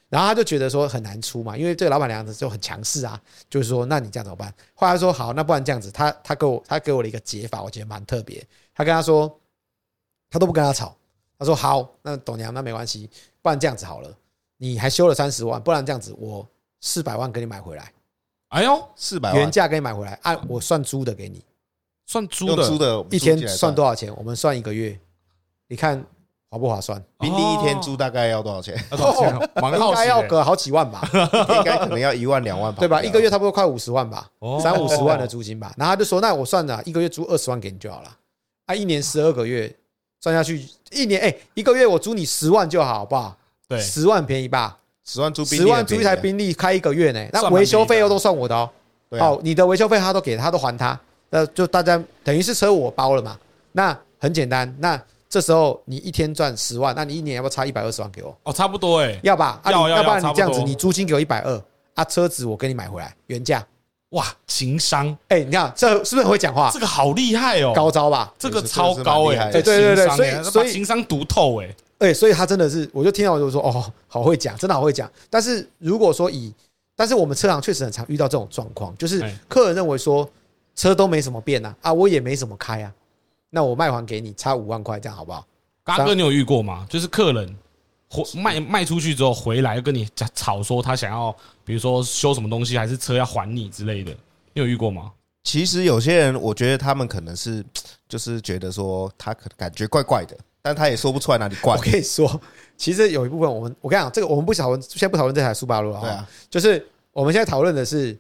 [0.08, 4.54] 然后他就觉得说很难出嘛，因为这个老板娘子就很强势啊，就是说那你这样怎么办？
[4.72, 8.40] 后来说好，那不然这样子，他他给我他给我了一个解法，我觉得蛮特别。
[8.72, 9.36] 他跟他说，
[10.30, 10.96] 他都不跟他吵。
[11.36, 13.10] 他说好，那董娘那没关系，
[13.42, 14.16] 不然这样子好了，
[14.58, 16.48] 你还修了三十万，不然这样子我
[16.80, 17.92] 四百万给你买回来。
[18.50, 21.44] 哎呦，四百万原价给你买回来，按我算租的给你，
[22.06, 24.14] 算租的，租的一天算多少钱？
[24.16, 24.96] 我们算一个月，
[25.66, 26.06] 你看。
[26.56, 27.02] 划不划算？
[27.20, 28.74] 宾利一天租大概要多少钱？
[28.90, 29.34] 多少钱？
[29.78, 31.06] 应该要个好几万吧？
[31.12, 32.80] 应该可能要一万两万吧？
[32.80, 33.02] 对吧？
[33.02, 34.26] 一个月差不多快五十万吧，
[34.62, 35.72] 三五十万的租金吧。
[35.76, 38.16] 然后他就说：“那我算了，一个月租二十万给你就好了。
[38.64, 39.72] 啊，一年十二个月
[40.20, 43.36] 算下去，一年哎，一个月我租你十万就好，好不好？
[43.68, 44.78] 对，十万便宜吧？
[45.04, 47.26] 十万租十万租一台宾利开一个月呢？
[47.32, 48.70] 那维修费用都算我的哦。
[49.10, 50.98] 哦，你的维修费他都给他都还他，
[51.30, 53.38] 那就大家等于是车我包了嘛。
[53.72, 55.00] 那很简单，那。
[55.28, 58.36] 这时候你一天赚十万，那你一年要不要差一百二十万给我？
[58.44, 59.60] 哦，差不多哎，要吧？
[59.64, 61.62] 要要，要不然你这样子，你租金给我一百二
[61.94, 63.66] 啊，车子我给你买回来原价。
[64.10, 66.70] 哇，情商哎，你看这是不是很会讲话？
[66.72, 68.32] 这个好厉害哦，高招吧？
[68.38, 75.10] 这个超高哎，对对对对，所以所以情商独透哎，哎，所以他真的是，我就听到我就说哦，好会讲，真的好会讲。
[75.28, 76.54] 但是如果说以，
[76.94, 80.26] 但是我们车行确实很常遇到这种状况，就是客人认为说
[80.76, 82.92] 车都没什么变啊，啊，我也没怎么开啊。
[83.56, 85.42] 那我卖还给你，差五万块，这样好不好？
[85.82, 86.86] 嘎哥，你有遇过吗？
[86.90, 87.56] 就是客人
[88.10, 94.12] 回卖卖出去之后回来跟你吵说他想要，比如说修什么东西，还是车要还你之类的，
[94.52, 95.10] 你有遇过吗？
[95.42, 97.64] 其实有些人，我觉得他们可能是
[98.06, 101.74] 就是觉得说他可感觉怪怪的，但他也说不出来哪里怪。
[101.74, 102.38] 我跟你说，
[102.76, 106.00] 其实有一部分我们，我跟你讲，这个我们不讨论，先不讨论这台速霸陆了。
[106.02, 108.14] 对啊，就是我们现在讨论的是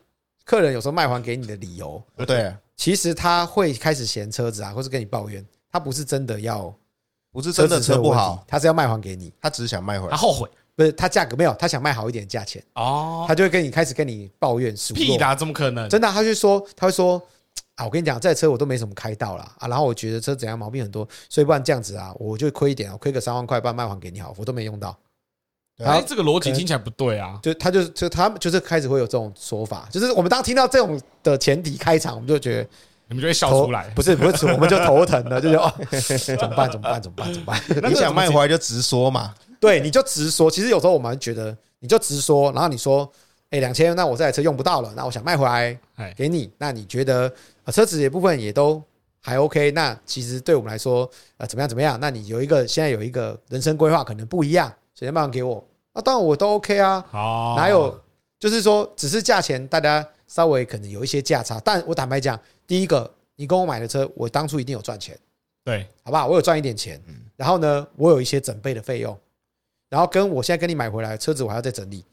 [0.46, 2.02] 客人有时候卖还给你的理由。
[2.26, 6.74] 对，其实他会开始嫌车子啊，或是跟你抱怨，他不是真的要。
[7.32, 12.64] 不是真的车不好，他是要卖还给你，他只是想卖回来，他后悔，不是他价格没有，他想卖好一点价钱。
[12.76, 15.86] 哦，他就会跟你开始跟你抱怨，屁的，怎么可能？
[15.90, 17.20] 真的，他就说，他会说
[17.74, 24.98] 啊，我跟你讲，这台车我都没怎么开到了啊，然后我觉得车怎样毛病很多，所以不然这样子啊，我就亏一点，我亏个三万块，不然卖还给你好，我都没用到。
[25.84, 32.68] 哎，这个逻辑听起来不对啊，就他就就他们就是开始会有这种说法，就是我们当听到这种的前提开场，我们就觉得。
[33.08, 35.72] 你们就会笑出来，不是不是，我们就头疼了，就说哦，
[36.36, 36.68] 怎么办？
[36.68, 37.00] 怎么办？
[37.00, 37.32] 怎么办？
[37.32, 37.88] 怎么办？
[37.88, 40.50] 你想卖回来就直说嘛，对，你就直说。
[40.50, 43.08] 其实有时候我们觉得，你就直说，然后你说，
[43.50, 45.78] 哎，两千，那我这台车用不到了，那我想卖回来
[46.16, 46.50] 给你。
[46.58, 47.32] 那你觉得
[47.68, 48.82] 车子的部分也都
[49.22, 49.70] 还 OK？
[49.70, 51.68] 那其实对我们来说，呃，怎么样？
[51.68, 51.96] 怎么样？
[52.00, 55.62] 那你有一个现在有一个人生规划可能不一样，谁能办法给我？
[55.94, 57.04] 那当然我都 OK 啊。
[57.12, 57.96] 哦，哪有？
[58.38, 62.38] 就是说，只是价钱大家稍微可能有一些价差，但我坦白讲。
[62.66, 65.16] 第一个，你跟我买的车，我当初一定有赚钱，
[65.64, 66.26] 对，好不好？
[66.26, 67.00] 我有赚一点钱，
[67.36, 69.16] 然后呢，我有一些整备的费用，
[69.88, 72.04] 然后跟我现在跟你买回来的车子，我还要再整理，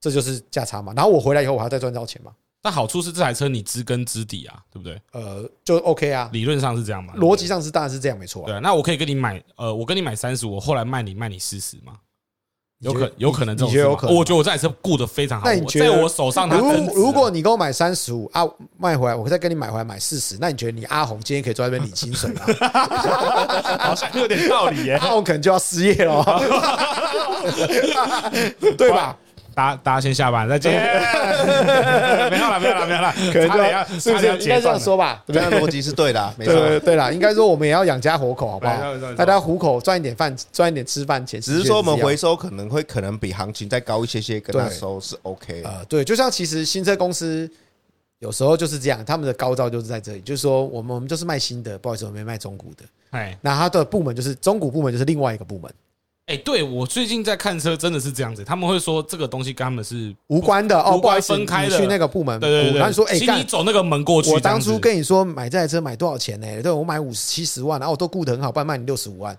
[0.00, 0.92] 这就是价差嘛。
[0.94, 2.30] 然后我回来以后，我还要再赚到钱嘛。
[2.60, 5.00] 但好处是这台车你知根知底啊，对不对？
[5.12, 8.44] 呃，就 OK 啊，理论上是这样嘛，逻辑上是当然是这样，没错。
[8.46, 11.98] 对，那我可以跟你买，呃，我跟你买三十五，我后来卖你卖你四十吗？
[12.82, 13.70] 有可有可能这种，
[14.14, 15.46] 我觉得我这台车顾得非常好。
[15.46, 18.42] 那你觉得在我手上，如如果你给我买三十五啊，
[18.76, 22.40] 卖回来，我再跟你买回来买四十，那你觉得你阿红今天可以坐在那边领薪水吗？
[23.78, 24.94] 好像有点道理耶。
[24.94, 26.24] 阿红可能就要失业了，
[28.76, 29.16] 对吧？
[29.54, 30.72] 大家大家先下班，再见。
[32.30, 33.12] 没有了，没有了，没有了。
[33.32, 35.22] 可能就要是不是应该这样说吧？
[35.26, 36.78] 这样逻辑是对的，没错。
[36.80, 38.74] 对了，应该说我们也要养家活口，好不好？
[39.16, 41.40] 大家糊口赚一点饭，赚一点吃饭钱。
[41.40, 45.62] 只是说我们回收可能会可能比行情再高一些些，跟他收是 OK。
[45.64, 47.50] 呃，对，就像其实新车公司
[48.20, 52.84] 有时候就是这样，他们的高招就是在这里，就是说我们我们就是卖新的，不好意思，我们没卖中古的。
[53.10, 55.70] 哎，那他的部门就是中古部门，就是另外一个部门。
[56.26, 58.44] 哎，对我最近在看车，真的是这样子。
[58.44, 61.76] 他们会说这个东西跟他们是无关的哦，不好意思，分开的。
[61.76, 62.78] 去那个部门，对对对。
[62.78, 64.30] 然后说，哎，请你走那个门过去。
[64.30, 66.62] 我当初跟你说买这台车买多少钱呢？
[66.62, 69.36] 对，我买五十七十万，然后我都顾得很好，不然卖你六十五万。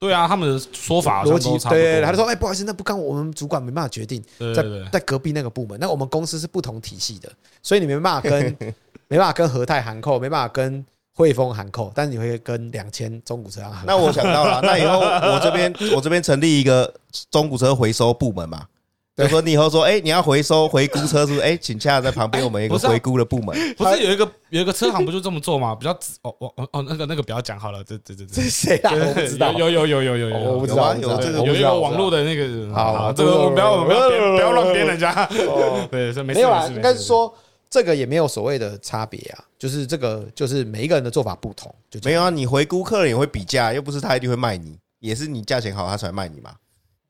[0.00, 4.22] 对啊，他们的说法逻辑对，他就说，哎，不好意思，那不干我们主管没办法决定，
[4.54, 7.30] 在在隔壁那个部门，那我们公司是不同体系的，
[7.62, 8.56] 所以你没办法跟
[9.08, 10.84] 没办法跟和泰函扣，没办法跟。
[11.16, 13.84] 汇丰函扣，但是你会跟两千中古车行。
[13.86, 16.92] 那我想到了， 那以后我这边我这边成立一个
[17.30, 18.66] 中古车回收部门嘛，
[19.16, 21.40] 就说你以后说，哎，你要回收回估车是不是？
[21.40, 23.56] 哎，请洽在旁边我们一个回估的部门。
[23.76, 25.72] 不是有一个有一个车行不就这么做吗？
[25.76, 28.90] 比较哦哦哦那个那个不要讲好了，这这这这是 谁啊？
[28.92, 35.28] 我不知道，有有有有有有，我不知道有这个有一个网络的那个，好，这个我不要不要 不要乱编人家。
[35.92, 37.32] 对，这没没有啊，应该是说。
[37.70, 42.30] 这个也没有所谓的差别啊，就是这个就是每一个人的做法不同，就没有啊。
[42.30, 46.54] 你回顾客人也会比价，又不是他一定会卖你，也是你价钱好他才卖你嘛。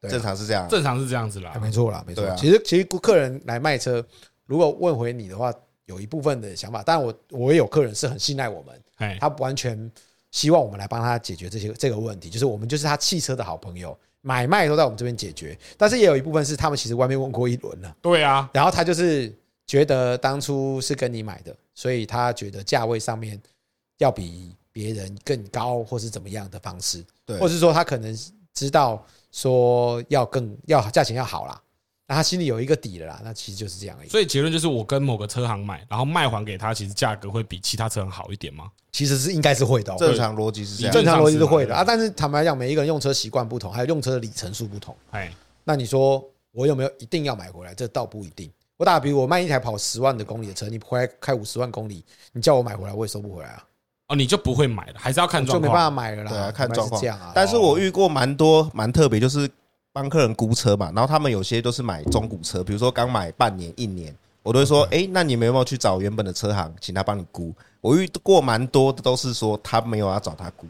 [0.09, 2.25] 正常是这样，正常是这样子啦，没错啦，没错。
[2.37, 4.05] 其实其实客人来卖车，
[4.47, 5.53] 如果问回你的话，
[5.87, 9.90] 有一部分的想法，但我我也有客人是很信赖我们，他完全
[10.31, 15.59] 希望我们来帮他解决这些这个问题，就是我们就是他汽车的好朋友，买卖都在我们这边解决。
[15.79, 19.33] 但是也有一部分是他们其实外面问过一轮了，对啊，然后他就是。
[19.66, 23.40] 觉得当初是跟你买的，所以他觉得价位上面
[23.98, 28.16] 要比别人更高，或是怎么样的方式，对，或是说他可能
[28.53, 31.61] 知道说要更要价钱要好啦，
[32.07, 34.09] 那他心里有一个底了啦，那其实就是这样而已。
[34.09, 38.70] 所以结论就是，我跟某个车行买，然后卖还给他，其实价格会比其他车行好一点吗？
[38.92, 41.83] 其实是应该是会的，正常逻辑是这样，正常逻辑是会的啊。
[41.83, 45.33] 但是坦白讲，每一个人用车习惯不同，还有用车的里程数不同，哎，
[45.64, 46.22] 那你说
[46.53, 47.74] 我有没有一定要买回来？
[47.74, 48.53] 这倒不一定。
[48.77, 53.65] 我打比如，我卖一台跑十万的公里的车，你回来开五十万公里，你叫我买回来，我也收不回来啊！
[54.09, 56.31] 哦，你就不会买了，还是要看状况，就没办法买了啦。
[56.31, 57.01] 对啊，看状况。
[57.01, 57.33] 这样啊。
[57.35, 59.49] 但是我遇过蛮多蛮特别，就是
[59.93, 67.55] 帮客人估车嘛，然后他们有些都是买中古车，比如说刚买半年、一年，我都会说，哎，那你们有没有去找原本的车行，请他帮你估？
[67.81, 70.67] 我遇过蛮多的，都是说他没有要找他估，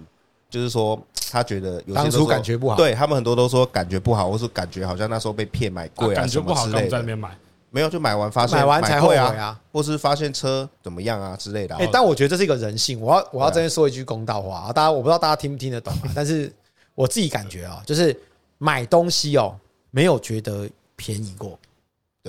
[0.51, 7.37] 就是说他觉得有些当初感觉不好，对他们很多都说感觉不好，或是感觉好像那时候被骗买贵啊，感觉不好，在那边买。
[7.75, 11.75] 没有，就买完发现买完才后悔啊，或是发现车怎么样啊之类的。
[11.75, 13.01] 哎，但我觉得这是一个人性。
[13.01, 16.53] 我要我要这边说一句公道话啊，大家我不知道大家听不听得懂啊， 但是
[16.95, 18.17] 我自己感觉啊，就是
[18.59, 19.59] 买东西哦，
[19.91, 21.59] 没有觉得便宜过。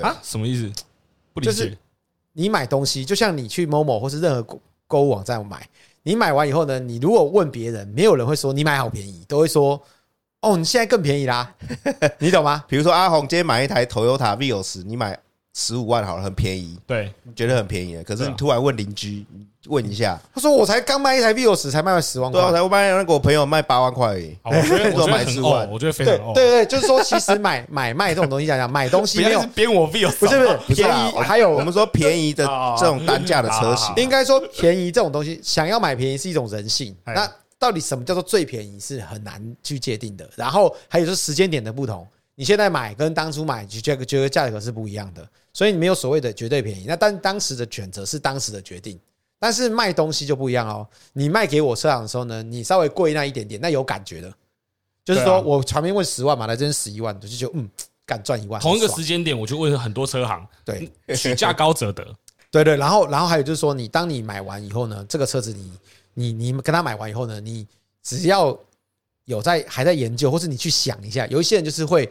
[0.01, 0.17] 啊？
[0.23, 0.83] 什么意思？
[1.33, 1.51] 不理解。
[1.51, 1.77] 就是
[2.33, 5.69] 你买东西，就像你去 Momo 或是任何购购物网站买，
[6.01, 9.79] 你买完以后呢，你如果问别人，没有人会说你买好便宜，都会说
[10.41, 11.55] 哦，你现在更便宜啦，
[12.17, 12.65] 你懂吗？
[12.67, 15.17] 比如说阿红今天买一台 Toyota Vios，你买
[15.57, 18.03] 十五万好了，很便宜，对，觉得很便宜了。
[18.03, 19.25] 可是你突然问邻居。
[19.67, 22.39] 问一下，他说我才刚卖一台 Vios，才卖了十万块。
[22.39, 24.37] 对，我才卖那个我朋友卖八万块而已。
[24.43, 29.41] 我觉得 我买十万，我觉得非常对对对，就是说其实买 买卖这种东西讲讲，买东西没有。
[29.55, 32.45] 编我 Vios，不是不是 便宜，还有我们说便宜的
[32.77, 36.95] 这种单价的车型，应该说便宜这种东西，想要买便宜是一种人性。
[37.03, 40.29] 那到底什么叫做最便宜是很难去界定的。
[40.35, 46.83] 然后还有就是时间点的不同，你现在买跟当初买，就觉得觉得价格是不一样的，所以你没有所谓的绝对便宜。
[46.85, 48.99] 那但当时的选择是当时的决定。
[49.37, 50.87] 但是卖东西就不一样哦。
[51.13, 54.33] 你卖给我车行的时候呢，你稍微贵那一点点，那有感觉的。
[55.03, 57.69] 就是说我旁边问十万嘛，来这边十一万，我就就嗯，
[58.05, 58.59] 敢赚一万。
[58.61, 62.03] 同一个时间点，我就问很多车行，对，取价高者得。
[62.51, 65.71] 对对，然后然后还有就是说，你当你买完以后呢，这个车子你
[66.13, 67.67] 你你跟他买完以后呢，你
[68.01, 68.57] 只要
[69.25, 72.09] 有在还在研究，或是你去想一下，有一些人就是会。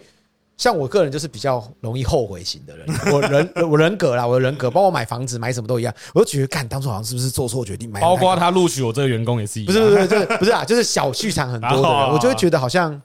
[0.57, 7.91] 像我个人就是比较容易后悔型的人， 我人我人格啦，我的人格，包括买房子买什么都一样，我就觉得，干当初好像是不是做错决定？
[7.91, 13.01] 买包括他录取我这个员工也是一样，不是不是就是不是啊，就是小剧场很多的人， 我就会觉得好像，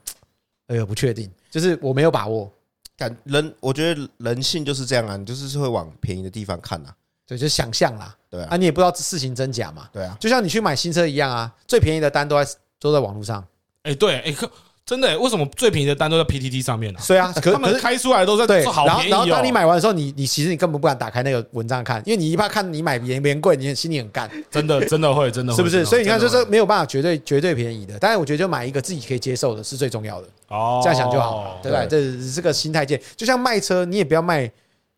[0.68, 2.50] 哎呦不确定，就是我没有把握。
[2.96, 6.94] 感人，我觉得人性就是这样啊，你就是会往便宜的地方看啊，
[7.26, 13.42] 对，就想象啦，对啊，啊你也不知道事情真假嘛，对啊，就像你去买新车一样啊，最便宜的单都在都在网络上，
[13.82, 14.48] 哎对，哎可。
[14.90, 15.16] 真的、欸？
[15.16, 16.98] 为什么最便宜的单都在 PTT 上面呢？
[17.06, 19.08] 对啊， 可他们开出来都在对，好便宜。
[19.08, 24.28] 然后当你买完的时候，你你其实你根本不敢打开那个文章看，因为你一怕看你买别人别人贵，你心里很干。
[24.50, 25.84] 真的真的会真的会，是不是？
[25.84, 27.96] 所以你看，就是没有办法绝对绝对便宜的。
[28.00, 30.28] 但是我觉得就买一个自己可以接受的是最重要的。
[30.48, 31.86] 哦，这样想就好了，对吧？
[31.88, 33.00] 这是这个心态键。
[33.16, 34.50] 就像卖车，你也不要卖。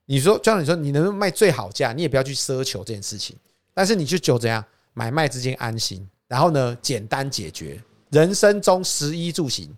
[0.06, 3.36] 你说，就像你说，你能卖最好价，你也不要去奢求这件事情。
[3.74, 7.78] 但是你去求怎样买卖之间安心，然后呢，简单解决
[8.10, 9.70] 人生中食衣住行。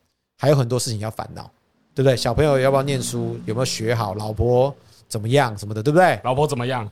[0.45, 1.51] 还有很多事情要烦恼，
[1.95, 2.15] 对不对？
[2.15, 3.41] 小朋友要不要念书？
[3.47, 4.13] 有没有学好？
[4.13, 4.75] 老婆
[5.09, 5.57] 怎么样？
[5.57, 6.21] 什么的，对不对？
[6.23, 6.87] 老婆怎么样？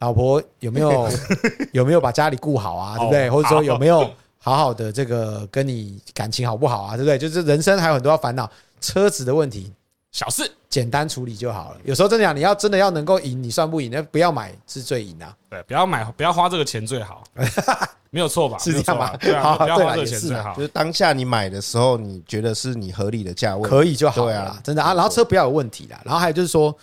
[0.00, 1.08] 老婆有没有
[1.72, 2.98] 有没有把家里顾好啊？
[2.98, 3.30] 对不对？
[3.30, 6.96] 或者说有没有好好的这个跟你感情好不好啊？
[6.96, 7.16] 对不对？
[7.16, 9.72] 就是人生还有很多要烦恼，车子的问题
[10.10, 11.80] 小事简单处理就好了。
[11.84, 15.36] 有时候真的讲，你要真的要能够赢，你算不赢，那不要买是最赢的。
[15.50, 17.22] 对，不要买，不要花这个钱最好。
[18.10, 18.56] 没有错吧？
[18.58, 19.14] 是这样吧？
[19.20, 20.54] 对啊，不要花这个钱最好。
[20.54, 24.60] 就是当下你买的时候，你觉得是你合理的价位，可以就好了啦。
[24.64, 26.00] 真的啊，然后车不要有问题啦。
[26.06, 26.74] 然后还有就是说，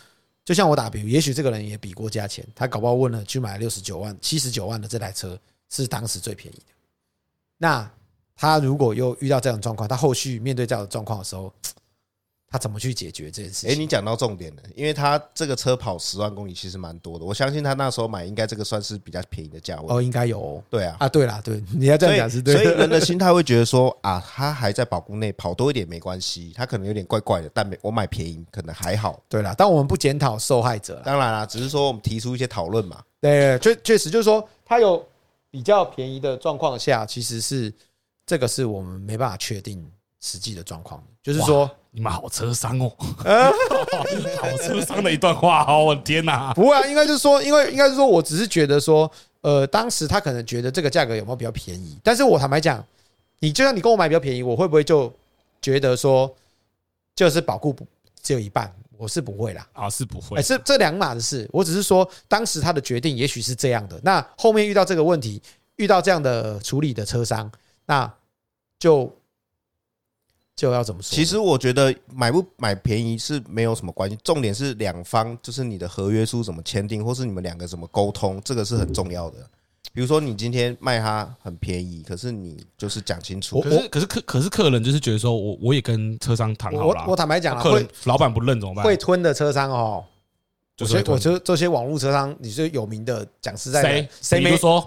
[0.46, 5.36] 就像我打比，也许这个人也比过价钱，他搞不好问了去买六十九万、七十九万的这台车
[5.72, 6.74] 是当时最便宜的。
[7.58, 7.90] 那
[8.36, 11.52] 他如果又遇到这种状况，他后续面对这样的状况的时候。
[12.56, 13.70] 他怎么去解决这件事情？
[13.70, 20.64] 哎，你讲到重点了，因为他这个车跑十万公里其实蛮多的，我相信他那时候买应该这个算是比较便宜的价位哦，应该有哦。
[20.70, 22.64] 对啊，啊对啦，对，你要这样讲是对的。
[22.64, 29.22] 所以人的 心态会觉得说啊，他还在保固内跑多一点没关系，他可能有点怪怪的，但没我买便宜可能还好。
[29.28, 33.04] 对啦，但我们不检讨受害者，当然啦，只是说我们提出一些讨论嘛。
[33.20, 35.06] 对，确确实就是说，他有
[35.52, 37.74] 比较便宜的状况下，其实是
[38.26, 39.86] 这个是我们没办法确定
[40.26, 41.70] 实际的状况，就是说。
[41.98, 42.92] 你们好车商哦，
[44.38, 46.54] 好车商的一段话哦，我的天哪！
[46.54, 49.10] 不会啊，应该就是说，因为应该是说，我只是觉得说，
[49.40, 52.86] 呃，当时他可能觉得这个价格有没有比较便宜，但是我坦白讲，
[53.40, 55.10] 你就算你跟我买比较便宜，我会不会就
[55.62, 56.30] 觉得说，
[57.16, 57.88] 就是保固不
[58.22, 58.70] 只有一半？
[58.98, 61.50] 我是不会啦，啊，是不会，哎，是这两码的事。
[61.54, 65.42] 我只是说，当时他的决定也许是这样的，那后面遇到这个问题，
[65.78, 67.50] 遇到这样的处理的车商，
[67.86, 68.14] 那
[68.78, 69.10] 就。
[70.56, 71.16] 就要怎么说？
[71.16, 79.38] 其实我觉得买不买便宜是没有什么关系，重点是两方就是你的合约书怎么签订，或是你们两个怎么沟通，这个是很重要的。
[79.94, 83.62] 比如说你今天卖它很便宜，可是你就是讲清楚。
[83.62, 88.84] 可是可是客可是客人就是觉得说我我也跟车商谈好了，我我坦白讲，客人老板不认怎么办？
[88.84, 90.04] 会吞的车商哦，
[90.76, 94.86] 就是我觉得这些网络车商，你是有名的，讲实在的，谁谁没说？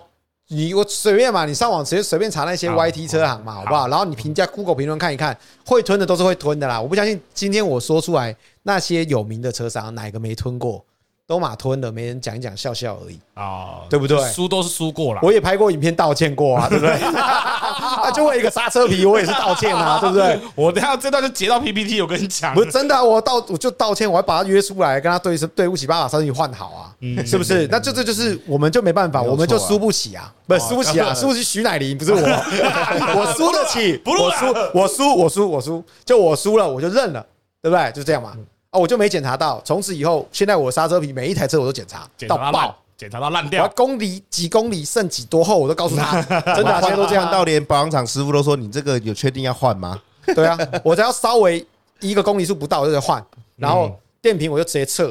[0.50, 3.86] 你我随便嘛，你上网直接随便查那些 YT 车行嘛，好不好？
[3.88, 6.80] 然后你评价 Google 评论看一看，会吞的都是会吞的啦。
[6.80, 10.82] 我不相信今天我说出来那些有名的车商哪个没吞过，
[11.28, 14.18] 都马吞了，没人讲一讲笑笑而已啊，对不对？
[14.32, 16.94] 输都是输过了，我也拍过影片道歉过啊，对不对？
[17.04, 20.40] 啊，就为一个刹车皮，我也是道歉啊， 对不对？
[20.54, 27.68] 我等下这段就截到 PPT，我跟你讲，不是真的、啊，我道我就道歉，我还把他约出来，跟他对对不起，把把车皮换好啊，是不是？
[27.70, 37.22] 那就这就是我们就没办法，我们就输不起啊，不是输不起啊， 输不起徐乃麟，不是我，我输得起，我输，我输，我输，我输，就我输了，我就认了，
[37.60, 37.92] 对不对？
[37.92, 38.32] 就这样嘛。
[38.70, 39.60] 啊，我就没检查到。
[39.64, 43.68] 从此以后，现在我刹车皮每一台车我都检查检查到爆，检查到烂掉。
[43.76, 46.20] 公里几公里剩几多厚，我都告诉他。
[46.54, 50.00] 真的，现在都这样，到连保养厂师傅都说：“你这个有确定要换吗？”
[50.34, 51.64] 对啊，我只要稍微
[52.00, 53.24] 一个公里数不到，我就得换。
[53.56, 55.08] 然后电瓶我就直接撤，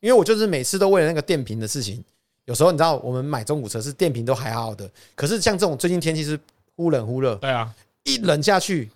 [0.00, 2.04] 因为我就是每次都为了那个电瓶的事情。
[2.46, 6.38] 有时候你知道，我们买中古车是电瓶都还好的，可是像这种最近天气是
[6.74, 7.70] 忽冷忽热，对啊，
[8.04, 8.90] 一冷下去，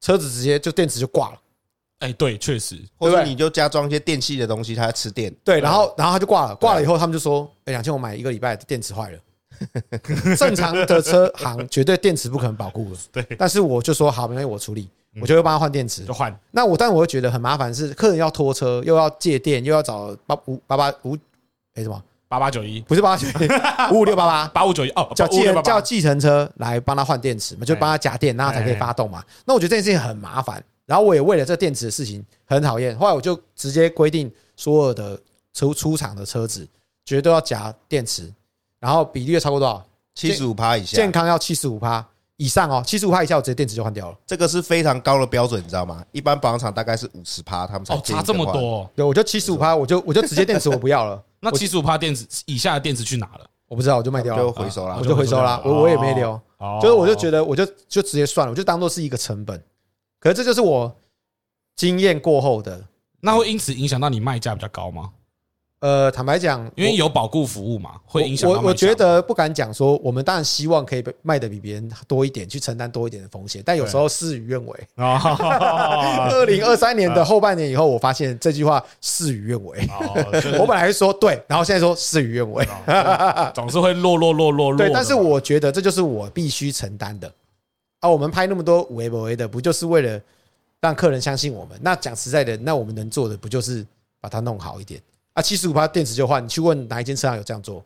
[0.00, 1.38] 车子直接就电池就挂了。
[2.02, 5.32] 哎、欸，对，确实，或者你就加装一些电器的东西，它要吃电。
[5.44, 6.54] 对，然后，然后他就挂了。
[6.56, 9.18] 挂了以后，他们就说：“哎，两千我买一个礼拜，电池坏了。
[10.36, 12.98] 正常的车行绝对电池不可能保护了。
[13.12, 14.90] 对，但是我就说好，没关系，我处理，
[15.20, 16.36] 我就会帮他换电池，就换。
[16.50, 21.16] 那我，但我会觉得很麻烦，是客人要拖车，又要借电，又要找八五八八五，
[21.74, 22.80] 哎，什么八八九一？
[22.80, 29.22] 不是八八九一，五 五六八八八五九一哦，叫计叫计程车来帮他换电池嘛，就帮他夹电，那他才可以发动嘛。
[29.44, 30.60] 那我觉得这件事情很麻烦。
[30.86, 35.18] 然后我也为了这电池的事情很讨厌，后来我就直接规定所有的
[35.52, 36.66] 出出厂的车子
[37.04, 38.32] 绝对要夹电池，
[38.78, 39.84] 然后比例超过多少？
[40.14, 42.06] 七十五趴以下，健康要七十五趴
[42.36, 44.18] 以上哦，七十五趴以下我直接电池就换掉了。
[44.26, 46.04] 这个是非常高的标准，你知道吗？
[46.12, 48.90] 一般保养厂大概是五十趴，他们才差这么多。
[48.94, 51.22] 对，我就七十五趴，我就我就直接电池我不要了。
[51.40, 53.46] 那七十五趴电池以下的电池去哪了？
[53.68, 56.38] 我不知道，我就卖掉了，就回收了，我就回收了，我我也没留。
[56.80, 59.60] 就是我就觉得我就就直接算了，我就当做是一个成本。
[60.22, 60.94] 可是这就是我。
[61.74, 62.84] 经验过后的，
[63.22, 65.10] 那会因此影响到你卖价比较高吗？
[65.80, 68.48] 呃，坦白讲，因为有保固服务嘛，会影响。
[68.48, 74.86] 我我觉得不敢讲说，我们当然希望可以卖的比别人多一点，去承担多一点的风险，但有时候事与愿违。
[74.94, 79.88] 二零二三年的后半年以后，我发现这句话事与愿违。
[80.60, 82.68] 我本来是说对，然后现在说事与愿违，
[83.54, 84.78] 总是会落落落落落。
[84.78, 87.32] 对，但是我觉得这就是我必须承担的。
[88.02, 90.20] 啊，我们拍那么多五 A 五 A 的，不就是为了？
[90.80, 91.78] 让客人相信我们。
[91.80, 93.86] 那讲实在的，那我们能做的不就是
[94.20, 95.00] 把它弄好一点
[95.32, 95.40] 啊？
[95.40, 97.80] 七十五趴电池就换，你去问哪一间车行有这样做？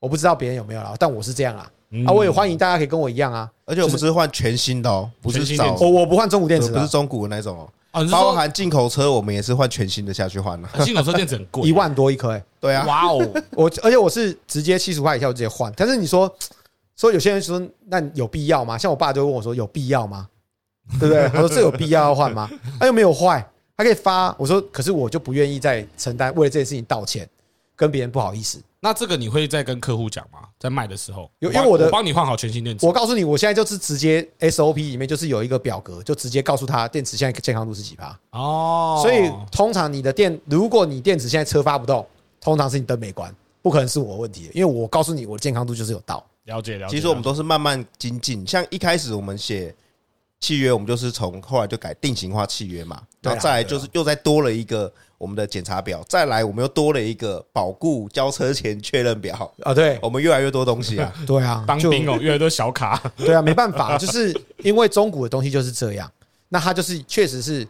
[0.00, 1.70] 我不知道别人有没有啦，但我是这样啊。
[2.06, 3.48] 啊，我也欢迎大家可以跟我一样啊。
[3.66, 7.70] 而且我们是换全新的哦，不是找我我不换中古电池，不是中古的那种哦。
[8.10, 10.68] 包含进口车，我们也是换全新的下去换了。
[10.84, 12.30] 进口车电池很贵，一万多一颗。
[12.32, 12.84] 哎，对啊。
[12.84, 15.72] 哇哦，我而且我是直接七十块以下我直接换。
[15.76, 16.32] 但是你说
[17.00, 18.76] 说有些人说那有必要吗？
[18.76, 20.28] 像我爸就问我说有必要吗？
[20.98, 21.24] 对不对？
[21.32, 22.50] 我说这有必要要换吗？
[22.78, 23.42] 他又没有坏，
[23.74, 24.34] 他可以发。
[24.38, 27.26] 我说，可是我就不愿意再承担为了这件事情道歉，
[27.74, 28.60] 跟别人不好意思。
[28.82, 30.40] 那这个你会再跟客户讲吗？
[30.58, 32.84] 在卖的时候，有因为我的帮你换好全新电池。
[32.84, 38.18] 我告诉你，我现在就是直接 SOP 里面就是有一个表格，就直接告诉他电池现在健康度是几趴。
[38.32, 42.06] 哦，所以通常你的电，如果你电池现在车发不动，
[42.42, 46.22] 通常是你灯没关，不可能是我问题，因为我告诉你我的健康度就是有到。
[46.50, 46.96] 了解了解。
[46.96, 49.74] 其实我们都是慢慢精进，像一开始我们写。
[50.42, 66.10] 契约我们就是从后来就改定型化契约嘛，然后再来就是又再多了一个我们的检查表，再来我们又多了一个保固交车前确认表啊，对，我们越来越多东西啊， 对啊，当兵哦，越来越多小卡， 对啊，没办法，就是因为中古的东西就是这样，
[66.48, 67.68] 那它就是确实是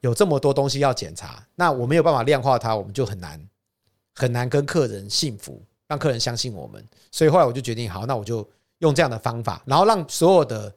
[0.00, 3.40] 有这么多东西要检查，那我没有办法量化它，我们就很难
[4.14, 10.72] 很难跟客人信服，让客人相信我们，所以后来我就决定，好，那我就用这样的方法，然后让所有的。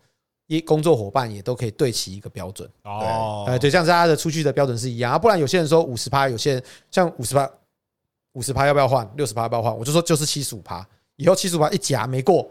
[0.49, 7.51] 一工作伙伴也都可以对齐一个标准哦，哎，对，像大家的出去的标准是一样啊，不然有些人说五十趴，有些人像五十趴，
[8.31, 9.05] 五十趴要不要换？
[9.17, 9.77] 六十趴要不要换？
[9.77, 10.87] 我就说就是七十五趴，
[11.17, 12.49] 以后七十五趴一夹没过，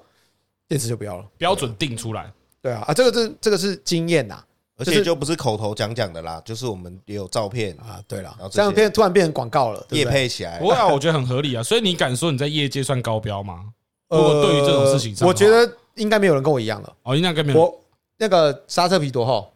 [0.68, 1.26] 电池就不要了。
[1.38, 2.30] 标准定出来，
[2.61, 4.44] 对啊，啊，这个这这个是经验呐，
[4.78, 13.64] 而且就不是口头讲讲的啦，就是我们也有照片啊，对了，这样变突然变成广告了，业配起来，不会啊，我觉得很合理啊， 所以你敢说你在业界算高标吗？
[14.08, 17.60] 呃，对于这种事情上，我觉得应该没有人跟我一样了，哦，应该跟没有。
[17.60, 17.80] 我
[18.18, 19.50] 那个刹车皮多厚？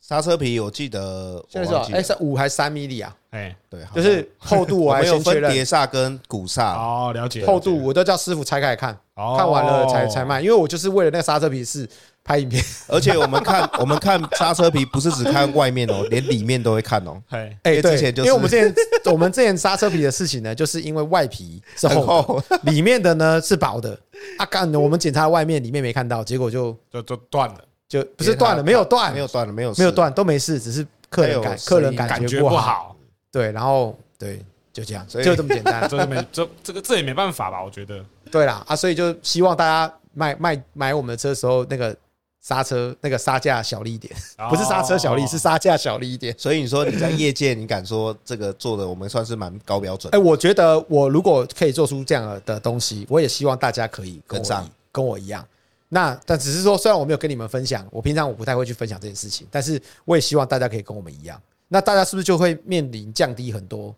[0.00, 3.16] 刹车皮我记得现在是哎是五还是三米里啊？
[3.30, 7.46] 哎，对，就是厚度我还有分碟刹跟鼓刹哦，了解。
[7.46, 11.88] 厚度我都叫师傅拆开来看，看完了才才卖，因为我就是为了那个刹车皮是
[12.24, 17.20] 拍影片，而且我们看 我们看刹车皮不是只看外面哦，连里面都会看哦。
[17.30, 18.74] 哎哎，对，因为我们之前
[19.12, 23.98] 我们之前刹车皮的事情呢，就是因为外皮是厚，里面的呢是薄的。
[24.38, 27.56] 啊，干，我们检查外面，里面没看到，结果就就就断了。
[27.88, 32.96] 就不是断了，没有断，没有断了，没有没有断，都没事，只是客人感客人感觉不好。
[33.30, 34.42] 对，然后对，
[34.72, 35.86] 就这样，所以就这么简单。
[35.86, 37.62] 这没这这个这也没办法吧？
[37.62, 38.02] 我觉得。
[38.30, 41.94] 对啦啊，所以就希望大家卖卖买我们的车的时候，那个
[42.42, 44.12] 刹车那个刹架小力一点，
[44.50, 46.34] 不是刹车小力，是刹架小力一点。
[46.36, 50.12] 所以你说你在业界，你敢说这个做的我们算是蛮高标准？
[50.12, 55.46] 哎，我觉得我如果可以做出这样的东西，我也希望大家可以跟上，跟我一样。
[55.88, 61.40] 那但只是说，虽然我没有跟你们分享，我平常我不太会去分享这件事情，但是我也希望大家可以跟我们一样。
[61.68, 63.94] 那大家是不是就会面临降低很多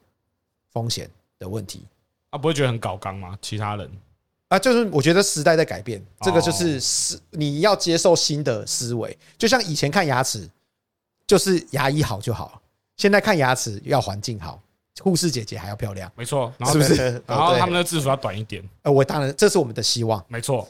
[0.71, 1.83] 风险的问题？
[2.29, 3.39] 啊，不会觉得很搞刚吗？
[3.41, 3.91] 其他人
[4.55, 9.17] 啊，就是我觉得时代在改变，这个就是思你要接受新的思维。
[9.37, 10.49] 就像以前看牙齿，
[11.27, 12.63] 就是牙医好就好，
[12.97, 14.63] 现在看牙齿要环境好。
[15.03, 17.21] 护士姐姐还要漂亮，没错，是不是？
[17.27, 18.63] 然后他们的制服要短一点。
[18.83, 20.69] 呃，我当然，这是我们的希望，没错。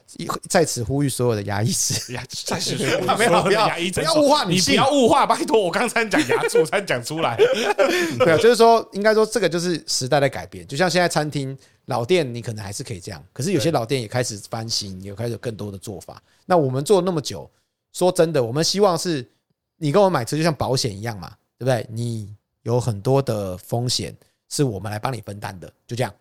[0.49, 2.17] 在此呼吁所有的牙医师，
[2.47, 2.89] 在此呼吁
[3.27, 5.61] 所有的牙医，不要物化，你不要物化，拜托。
[5.61, 7.37] 我刚才讲牙齿，我才讲出来。
[8.19, 10.67] 对啊，就是说，应该说这个就是时代的改变。
[10.67, 16.23] 就像现在餐厅老店，你可能还是可以这样，可是有些老店也开始翻新，也开始有更多的做法。
[16.47, 17.51] 那我们做那么久，
[17.93, 19.29] 说真的，我们希望是
[19.77, 21.87] 你跟我买车就像保险一样嘛，对不对？
[21.91, 22.35] 你。
[22.65, 24.15] 有很多的风险
[24.51, 26.13] 是我们来帮你分担的，就这样。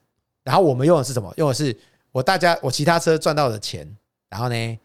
[0.44, 1.34] 然后我们用的是什么？
[1.38, 1.76] 用的是
[2.12, 3.86] 我大家我其他车赚到的钱，
[4.30, 4.80] 然后呢，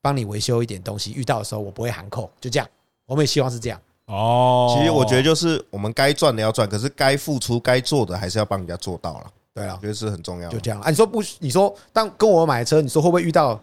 [0.00, 2.68] 帮你维修一点东西，遇到的时候我不会含扣，就这样。
[3.06, 3.80] 我们也希望是这样。
[4.06, 9.26] 哦，其实我觉得就是我们该赚的要赚，可是该付出、该做的还是要帮人家做到了。
[9.54, 10.48] 对啊，我觉得是很重要。
[10.50, 11.22] 就这样啊，你说不？
[11.38, 13.58] 你说当跟我买的车，你说会不会遇到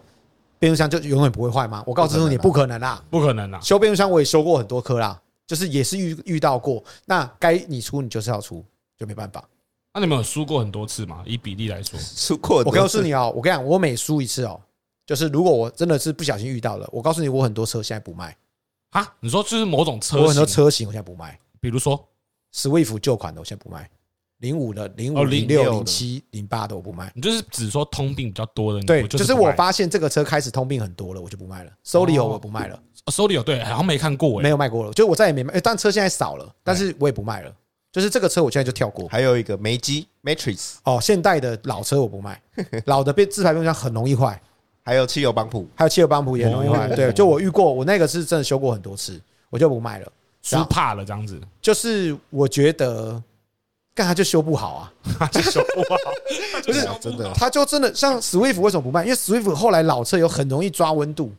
[0.58, 1.82] 变速箱就永远不会坏吗？
[1.86, 3.60] 我告诉你，不可能啦，不可能啦。
[3.60, 5.20] 修变速箱我也修过很多颗啦。
[5.50, 8.64] 就是也是遇遇到过，那该你出你就是要出，
[8.96, 9.44] 就没办法。
[9.92, 11.24] 那你们有输过很多次吗？
[11.26, 12.58] 以比例来说，输过。
[12.58, 14.60] 我告诉你哦，我跟你讲，我每输一次哦，
[15.04, 18.36] 就是如果我真的是不小心遇到了，我告诉你，我很多车现在不卖
[18.90, 19.12] 啊。
[19.18, 22.08] 你说就是某种车型，我很多车型我现在不卖，比如说
[22.54, 23.90] Swift 旧款的我现在不卖，
[24.38, 27.10] 零五的、零五、零六、零七、零八的我不卖。
[27.12, 31.72] 你就是只说通病比较多的，对，就是我发现这个车开始通病很多了，我就不卖了。
[31.84, 32.80] Solio 我不卖了。
[33.10, 35.58] Solio 对，好像没看过，没有卖过了，就我再也没卖。
[35.60, 37.52] 但车现在少了，但是我也不卖了。
[37.92, 39.08] 就是这个车，我现在就跳过。
[39.08, 42.40] 还有一个梅基 Matrix 哦，现代的老车我不卖，
[42.86, 44.40] 老的变自排变速箱很容易坏。
[44.82, 46.88] 还有汽油帮浦，还有汽油帮浦也很容易坏。
[46.88, 51.38] 对，就我遇过，我那个是真的修过很多次，我就不卖了，输怕了这样子。
[51.60, 53.22] 就是我觉得，
[53.94, 55.96] 干他就修不好啊， 就修不好，
[56.64, 59.04] 不是真的，他就真的像 Swift 为什么不卖？
[59.04, 61.32] 因为 Swift 后来老车有很容易抓温度。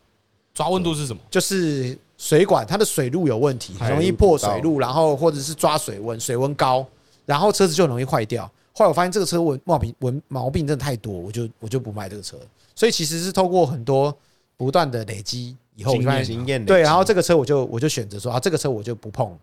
[0.62, 1.20] 抓温度是什么？
[1.32, 6.86] 就是水管它的水路有问题，很容易破水路，然后或者是抓水温，水温高，
[7.26, 8.46] 然后车子就很容易坏掉。
[8.74, 12.38] 后来我发现这个车问毛病问毛病真的太多，我就我就不卖这个车。
[12.76, 14.16] 所以其实是透过很多
[14.56, 19.36] 不断的累积以后，经验对，然后这个车我就我就选择说啊，这个车我就不碰，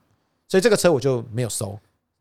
[0.46, 1.76] 所以这个车我就没有收，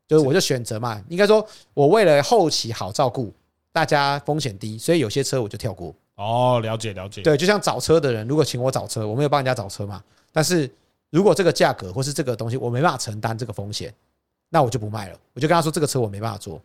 [0.08, 3.32] 就是我就选择嘛，应该说我为了后期好照顾
[3.70, 5.94] 大家，风险低，所以有些车我就跳过。
[6.18, 7.22] 哦，了解了解。
[7.22, 10.02] 对，就像找车的人，如果请我找车，我没有帮人家找车嘛。
[10.32, 10.68] 但是
[11.10, 13.94] 如果这个价格或是这个东西我没办法承担这个风险，
[14.48, 15.18] 那我就不卖了。
[15.32, 16.60] 我就跟他说，这个车我没办法做。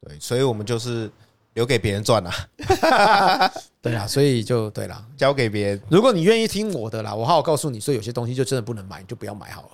[0.00, 1.08] 对，所以我们就是
[1.54, 2.32] 留给别人赚啦。
[3.80, 5.82] 对啊，所以就对啦，交给别人。
[5.88, 9.70] 如果你愿意听我的啦，我好好告诉你说，有些东西就真的不能买，你就不要买好了。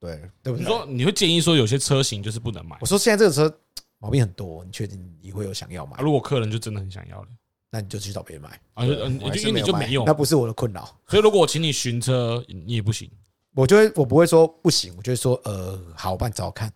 [0.00, 0.62] 对，对不对？
[0.62, 2.76] 你说你会建议说有些车型就是不能买。
[2.80, 3.58] 我说现在这个车
[3.98, 5.96] 毛病很多，你确定你会有想要买？
[6.00, 7.28] 如果客人就真的很想要了。
[7.74, 8.92] 那你就去找别人买啊，就
[9.40, 10.88] 因为你就没用，那不是我的困扰。
[11.08, 13.10] 所以如果我请你寻车，你也不行。
[13.52, 16.72] 我就会，我不会说不行，我就会说呃，好，我帮你找看。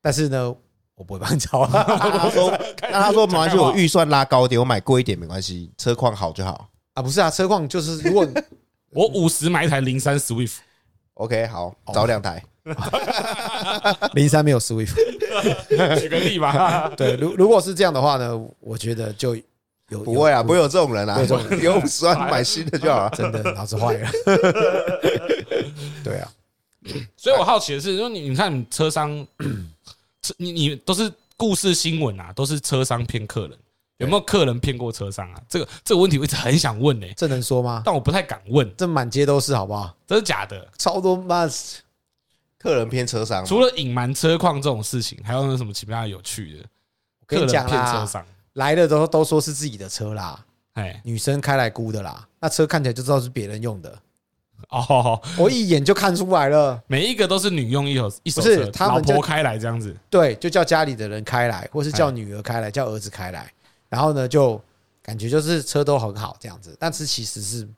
[0.00, 0.56] 但是呢，
[0.94, 1.66] 我不会帮你找。
[1.68, 2.50] 他说，
[2.90, 7.02] 那他说没关系，我预算拉高点，我买贵一点没关系，车况好就好啊。
[7.02, 8.26] 不是啊，车况就是如果
[8.92, 12.42] 我五十买一台零三 Swift，OK，好，找两台。
[14.14, 14.94] 零三没有 Swift，
[16.00, 16.88] 举个例吧。
[16.96, 19.36] 对，如如果是这样的话呢，我觉得就。
[19.90, 21.20] 有不会啊，不会有这种人啊，
[21.62, 23.10] 有五十万买新的就好了。
[23.10, 24.10] 真的脑子坏了。
[26.02, 26.30] 对啊，
[27.16, 29.10] 所以我好奇的是，因为你你看，你车商，
[30.38, 33.58] 你你都是故事新闻啊，都是车商骗客人，
[33.98, 35.40] 有没有客人骗过车商啊？
[35.48, 37.06] 这个这个问题我一直很想问呢。
[37.14, 37.82] 这能说吗？
[37.84, 39.94] 但我不太敢问，这满街都是，好不好？
[40.06, 40.66] 真的假的？
[40.78, 41.46] 超多嘛，
[42.58, 46.64] 客人骗车商，除了隐瞒车况这种事情，还有那什么其他有趣的？
[47.26, 48.24] 客人骗车商。
[48.54, 53.96] 来的都都说是自己的车啦，哎，女生开来估的啦，那车看起来就知道是别人用的。
[54.70, 63.52] 哦，我一眼就看出来了，每一个都是女用一手一手车，老婆开来这样子，对，就叫家里的人开来，或是叫女儿开来，叫儿子开来，
[63.88, 64.60] 然后呢，就
[65.02, 67.68] 感觉就是车都很好这样子，但是其实是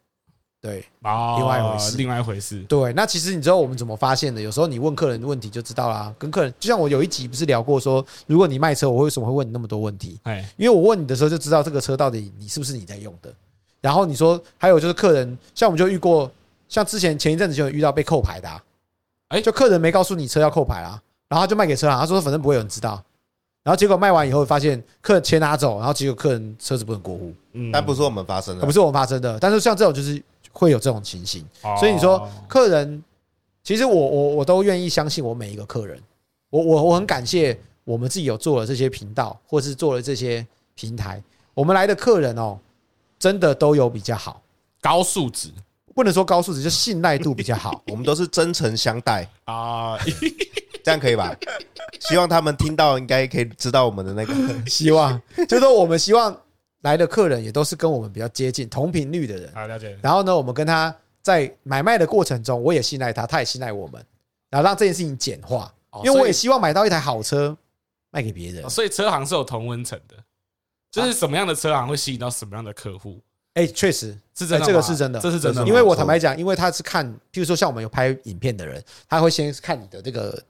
[0.60, 2.60] 对，哦，另外一回事，另外一回事。
[2.62, 4.40] 对，那其实你知道我们怎么发现的？
[4.40, 6.12] 有时候你问客人问题就知道啦。
[6.18, 10.18] 跟客人，就像我有一集不是聊过说，如果你卖车，我为什么会问你那么多问题？
[10.24, 13.32] 哎，因为我问你的时候就知道这个车到底你是不是你在用的。
[13.80, 16.28] 然后你说还有就是客人，像我们就遇过，
[16.68, 18.60] 像之前前一阵子就有遇到被扣牌的，啊
[19.28, 23.00] 哎，就客人没告诉你车要扣牌啦，然后他就卖给车行，他说反正不会有人知道。
[23.62, 27.34] 然后结果卖完以后，发现客人钱拿走，然后结果客人车子不能过户。
[27.52, 29.36] 嗯，但不是我们发生的，不是我们发生的。
[29.40, 30.22] 但是像这种就是
[30.56, 31.44] 会有这种情形，
[31.78, 33.04] 所以你说客人，
[33.62, 36.00] 其实我我我都愿意相信我每一个客人。
[36.48, 42.58] 我我我很感谢我们自己有做了这些频道，或是做了这些平台，我们来的客人哦，
[43.18, 44.40] 真的都有比较好，
[44.80, 45.50] 高素质，
[45.94, 47.82] 不能说高素质，就信赖度比较好。
[47.92, 49.98] 我们都是真诚相待 啊。
[50.82, 51.36] 这样可以吧？
[52.00, 54.32] 希望他们听到，应该可以知道我们的那个
[54.70, 56.34] 希望，就是说我们希望
[56.82, 59.52] 来的客人也都是跟我们比较接近、同频率的人。
[59.54, 59.98] 好，了解。
[60.02, 64.04] 然后呢，我们跟他在买卖的过程中，我也信赖他，他也信赖我们，
[64.50, 65.72] 然后让这件事情简化。
[66.04, 67.56] 因为我也希望买到一台好车
[68.10, 68.68] 卖给别人。
[68.70, 70.16] 所以车行是有同温层的，
[70.90, 73.20] 就是什么样的车行会吸引到什么样的客户？
[73.54, 75.66] 哎，确实是真的，这个是真的，这是真的。
[75.66, 80.40] 因为我坦白讲，因为他是看，譬如说像我们有拍影片的人，他会先看你的这个。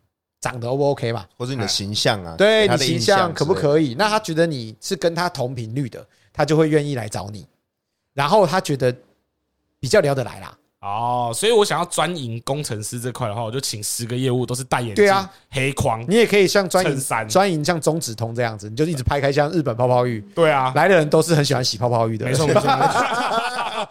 [0.46, 1.26] 长得 O 不 OK 嘛？
[1.36, 2.34] 或者你的形象啊？
[2.38, 3.94] 对，你形象可不可以？
[3.98, 7.46] 那他觉得你是跟他同频率的，他就会愿意来找你。
[8.14, 8.94] 然后他觉得
[9.80, 10.56] 比较聊得来啦。
[10.80, 16.04] 哦，所以我想要专营工程师这块的话，我就请十个业务都是戴眼镜，对啊，黑框。
[16.08, 20.20] 你也可以像专营专营像中指通这样子，你就一直拍开像日本泡泡浴。
[20.34, 22.24] 对啊，来的人都是很喜欢洗泡泡浴的。
[22.24, 22.62] 没错没错。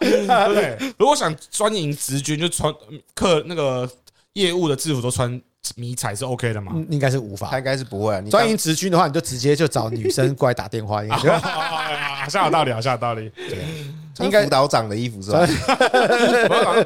[0.00, 2.72] 对，如果想专营直军，就穿
[3.14, 3.88] 客那个
[4.32, 5.38] 业务的制服都穿。
[5.74, 6.72] 迷彩是 OK 的吗？
[6.88, 8.22] 应该是无法，他应该是不会。
[8.30, 11.02] 专营直军的话，你就直接就找女生过来打电话。
[11.08, 13.30] 好像有道理，好像有道理。
[13.36, 13.58] 对，
[14.24, 15.46] 应该辅导长的衣服是吧？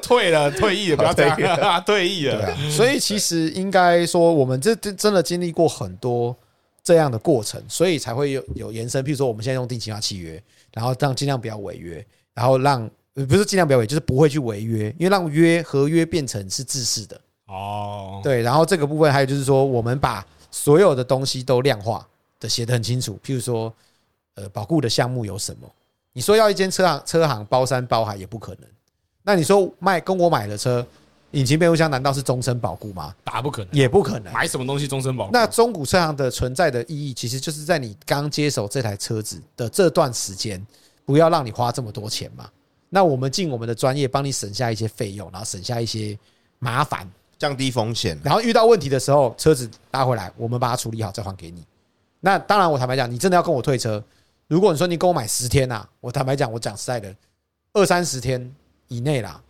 [0.03, 2.47] 退 了，退役了，不要这样，退役了。
[2.47, 6.37] 啊，所以其实应该说，我们这真真的经历过很多
[6.83, 9.03] 这样的过程，所以才会有有延伸。
[9.03, 10.43] 譬如说，我们现在用定型化契约，
[10.75, 12.05] 然后让尽量不要违约，
[12.35, 17.19] 然后让不是尽量不要违约，就是不会去违约，因为让约合约变成是自式的。
[17.51, 22.07] 哦，对，然后这个部分还有就是说，我们把所有的东西都量化
[22.39, 23.19] 的写得很清楚。
[23.25, 23.73] 譬如说，
[24.37, 25.69] 呃，保固的项目有什么？
[26.13, 28.63] 你说要一间车行车行包山包海也不可能。
[29.23, 30.87] 那你说卖跟我买的车，
[31.33, 33.15] 引擎变速箱难道是终身保固吗？
[33.25, 34.33] 打不可能，也不可能。
[34.33, 35.31] 买什么东西终身保固？
[35.33, 40.65] 那中古车行的存在的意义，其实就是在你刚接手这台车子的这段时间，
[41.05, 42.49] 不要让你花这么多钱嘛。
[42.89, 46.19] 那我们尽我们的专业，帮你省下一些费用，然后省下一些
[46.59, 47.09] 麻烦。
[47.41, 51.65] 降低风险，然后遇到问题的时候，车子拉回来，我们把它处理好再还给你。
[52.21, 54.05] 那当然，我坦白讲，你真的要跟我退车，
[54.47, 57.17] 如果你说你跟我买十天呐，我坦白讲，我讲实在的，
[57.73, 58.55] 二三十天
[58.89, 59.43] 以内啦，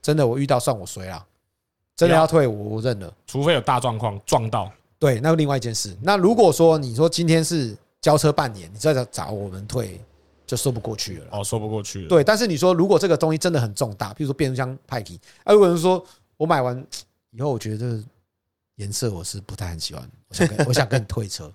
[0.00, 1.22] 真的我遇到算我衰啦，
[1.94, 5.94] 真的要退我我认了，除非有大状况撞到，对，那另外一件事。
[6.00, 10.00] 那如果说你说今天是交车半年，你再找找我们退，
[10.46, 11.26] 就说不过去了。
[11.32, 12.08] 哦，说不过去了。
[12.08, 16.02] 对，但是你说如果这个东西真的很重大，比如说变速箱派气，啊，如果是说
[16.38, 16.82] 我买完。
[17.30, 18.02] 以后我觉得
[18.76, 21.52] 颜色我是不太很喜欢，我想跟我想跟你退车，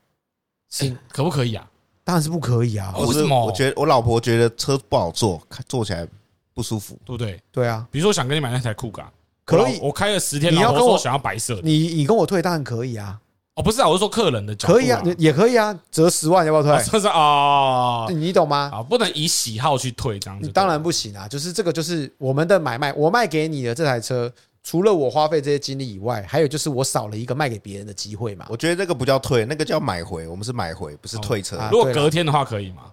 [0.70, 1.68] 行 可不可以啊？
[2.04, 2.94] 当然是不可以啊！
[2.98, 3.46] 为什么？
[3.46, 6.06] 我觉得我老婆觉得车不好坐，坐起来
[6.54, 7.42] 不舒服，对不对？
[7.50, 9.10] 对啊，比如说我想跟你买那台酷咖，
[9.46, 13.18] 可以，我开了十天，你要跟我想要白色，你你跟我退当然可以啊！
[13.56, 16.86] 哦，不是啊，我是说客人的角度，可以啊，也可以啊，折十万要不要退？
[16.92, 18.70] 这是啊，你懂吗？
[18.74, 21.26] 啊，不能以喜好去退这样子，当然不行啊！
[21.26, 24.32] 就是这个，就是我们的买卖，我卖给你的这台车。
[24.64, 28.45] 除了我花费这些精力以外，还有就是我少了一个卖给别人的机会嘛。
[28.49, 30.26] 我觉得这个不叫退，那个叫买回。
[30.26, 31.59] 我们是买回，不是退车。
[31.70, 32.84] 如果隔天的话可以吗？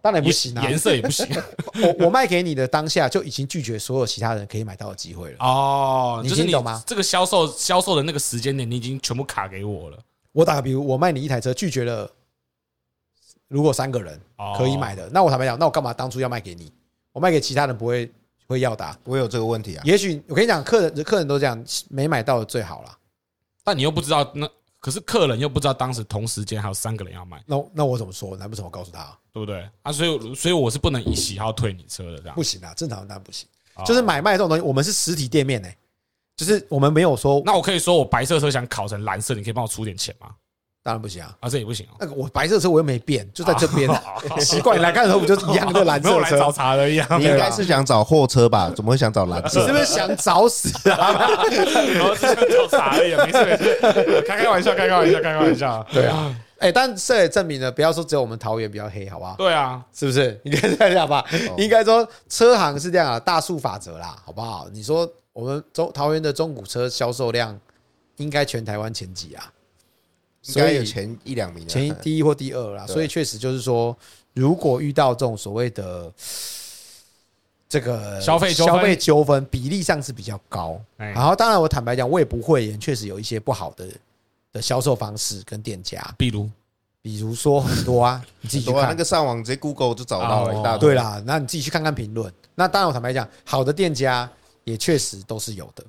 [0.00, 1.26] 当然不行啊，颜色也不行。
[1.82, 5.36] 我我卖给你的当下就已经拒绝所有其他人可以买到的机会了。
[5.40, 6.82] 哦，你听懂吗？
[6.86, 9.98] 这个销售销售的那个时间点，你已经全部卡给我了。
[10.32, 12.10] 我打个比如，我卖你一台车，拒绝了，
[13.48, 14.18] 如果三个人
[14.56, 16.72] 可以买的，那我坦白讲，那我干嘛当初要卖给你？
[17.12, 18.10] 我卖给其他人不会。
[18.48, 19.82] 会要打，我有这个问题啊。
[19.84, 22.98] 也许我跟你讲，客人客人都这样，没买到的最好了。
[23.62, 24.48] 但你又不知道，那
[24.80, 27.42] 可是客人又不知道当时同时间还有三个人要买。
[27.46, 28.36] 那那我怎么说？
[28.36, 29.68] 难不成我告诉他，对不对？
[29.82, 32.72] 啊，所以所以我是不能以喜好退你车的，这样不行啊。
[32.74, 33.46] 正常当然不行。
[33.86, 35.68] 就是买卖这种东西，我们是实体店面呢，
[36.36, 37.42] 就是我们没有说。
[37.44, 40.34] 那我可以说我白色车想烤成蓝色，你可以帮我出点钱吗？
[40.88, 41.36] 当然不行啊！
[41.40, 41.86] 啊，这也不行。
[42.00, 43.86] 那个我白色车我又没变，就在这边。
[44.40, 46.18] 奇怪你来看的时候不就一样的蓝色车？
[46.20, 47.06] 来找茬的一样。
[47.20, 48.72] 你应该是想找货车吧？
[48.74, 49.60] 怎么会想找蓝色？
[49.60, 51.12] 你是不是想找死啊？
[51.92, 55.86] 然后是想找茬而已，没事没事，开开玩笑，开开玩笑，开开玩笑。
[55.92, 59.34] 对啊，哎，但这也证明了，不要说只有我们桃园比较黑，好不好？
[59.36, 60.40] 对啊，是不是？
[60.42, 61.22] 你看这样吧，
[61.58, 64.66] 应该说车行是这样啊，大数法则啦，好不好？
[64.72, 67.54] 你说我们中桃园的中古车销售量
[68.16, 69.44] 应该全台湾前几啊，
[70.48, 72.86] 应该有前一两名，前一第一或第二啦。
[72.86, 73.96] 所以确实就是说，
[74.34, 76.12] 如果遇到这种所谓的。
[77.70, 83.86] 这个消费消费纠纷比例上是比较高，然后当然我坦白讲，我也不会，确实有一些不好的
[84.54, 86.48] 的销售方式跟店家，比如
[87.02, 90.88] 比如说很多啊，你自己去看那个上网直接 Google 就找到了一大堆。
[90.88, 92.32] 对啦，那你自己去看看评论。
[92.54, 94.26] 那当然我坦白讲，好的店家
[94.64, 95.84] 也确实都是有的，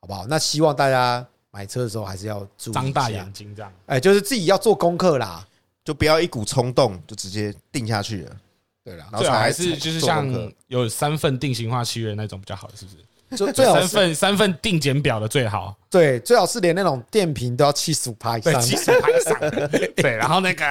[0.00, 0.26] 好不好？
[0.26, 1.22] 那希望大家
[1.54, 5.46] 买车的时候还是要注意张大眼睛这样，哎，就是自己要做功课啦，
[5.84, 8.36] 就不要一股冲动就直接定下去了。
[8.82, 10.28] 对啦，然后还是就是像
[10.66, 12.96] 有三份定型化契约那种比较好，是不是？
[13.36, 15.76] 就最好三份三份定检表的最好。
[15.90, 19.38] 对，最好是连那种电瓶都要七十五趴以上，七十五趴以上。
[19.94, 20.64] 对，然后那个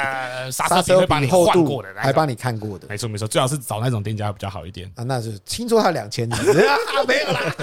[0.52, 2.88] 刹车皮会帮你换过的，还帮你看过的。
[2.90, 4.92] 没错没错，最好是找那种店家比较好一点。
[4.96, 6.42] 啊，那是听说他两千几，
[7.08, 7.56] 没有啦，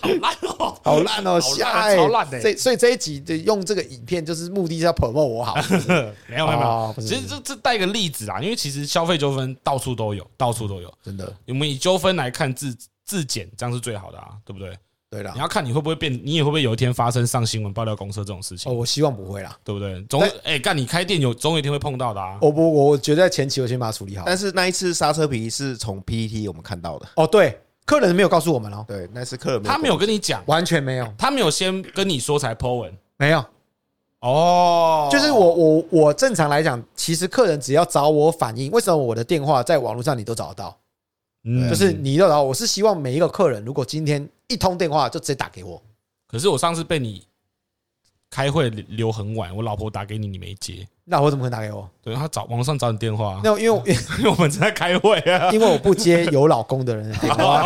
[0.00, 2.40] 好烂哦，好烂哦，下超烂的。
[2.40, 5.56] 这所以这一集的用这个影片，就是目的是要 promote 我好。
[6.28, 11.32] 没有没有没有，其实这这带个例子啦，因为其实消费纠纷到处都有，到处都有，真的。
[11.48, 12.72] 我们以纠纷来看自
[13.10, 14.78] 自检，这样是最好的啊，对不对？
[15.10, 18.70] 对了，你要看你会不会变，你也会不会有一天发生上新闻爆料公车这种事情？
[18.70, 20.00] 哦，我希望不会啦，对不对？
[20.04, 22.38] 总哎，干你开店有总有一天会碰到的啊！
[22.40, 24.22] 我不，我觉得在前期我先把它处理好。
[24.24, 33.44] 但是那一次刹车皮是从 PET 我们看到的哦，对，客人没有告诉我们哦，对，那是客人，他没有跟你讲，完全没有，他没有先跟你说才 Po 文，没有。
[34.20, 40.76] 哦，就是我我我正常来讲，其实客人只要找我反映，为什么我的电话在网络上你都找得到？
[41.44, 45.80] 嗯，就是你然后，我是希望每一个客人，如果今天一通电话就直接打给我。
[46.28, 47.26] 可是我上次被你
[48.28, 51.88] 开会留很晚，我老婆打给你，你没接，那我怎么可能打给我？
[52.02, 53.82] 对，他找网上找你电话，那因为
[54.18, 57.62] 因为我们正在开会啊， 因为我不接有老公的人的电话。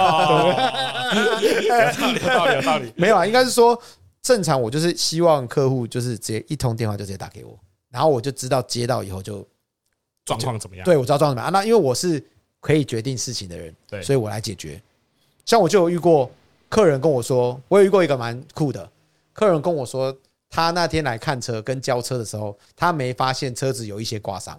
[1.13, 1.19] 有
[2.33, 2.93] 道理，有道理。
[2.97, 3.77] 没有啊，应该是说
[4.23, 7.59] 正常，我就是希望客户就是直接一通电话就直接打给我，
[7.91, 9.47] 然后我就知道接到以后就
[10.25, 10.85] 状况怎么样。
[10.85, 11.53] 对，我知道状况怎么样。
[11.53, 12.25] 那因为我是。
[12.65, 14.81] 可以决定事情的人，对，所以我来解决。
[15.45, 16.31] 像我就有遇过
[16.71, 18.91] 客人跟我说，我有遇过一个蛮酷的
[19.35, 20.17] 客人跟我说，
[20.49, 24.59] 他那天来看车跟交车的时候，他没发现车子有一些刮伤，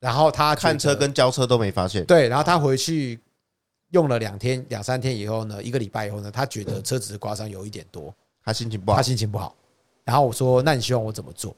[0.00, 2.04] 然后他看车跟交车都没发现。
[2.06, 3.20] 对，然后他回去
[3.90, 8.12] 用了两天、两三天以后呢，一个礼拜以后呢，他觉得车子的刮伤有一点多，
[8.44, 9.54] 他心情不好，他心情不好。
[10.04, 11.54] 然后我说：“那你希望我怎么做？”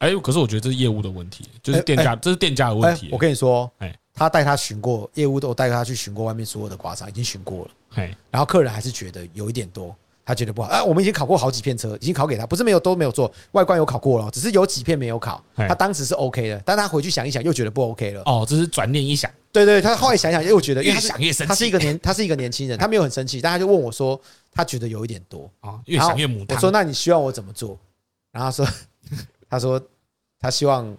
[0.00, 3.08] 哎，可是我觉得这是业务的问题，就是店家，这是店家的问题。
[3.10, 3.98] 我跟你说，哎。
[4.18, 7.70] 他带他巡过业务，都带他去巡过外面所有的刮伤，已经巡过了。
[7.90, 9.94] 嘿，然后客人还是觉得有一点多，
[10.24, 10.68] 他觉得不好。
[10.68, 15.42] 哎，我们已经考过好几片车，已经考给他，不是没有都没有做，外观有考过了，只是有几片没有考。
[15.54, 18.22] 他当时是 OK 的，但他回去想一想，又觉得不 OK 了。
[18.26, 21.48] 哦，这是转念一想，对对，他后来想想又觉得越想越生气。
[21.48, 24.20] 他是一个年， 他是一个年轻人，他没有很生气，但他就问我说，
[24.52, 26.56] 他觉得有一点多啊，越想越母汤。
[26.56, 27.78] 我说，那你希望我怎么做？
[28.32, 28.66] 然后他说，
[29.48, 29.82] 他说
[30.38, 30.94] 他希望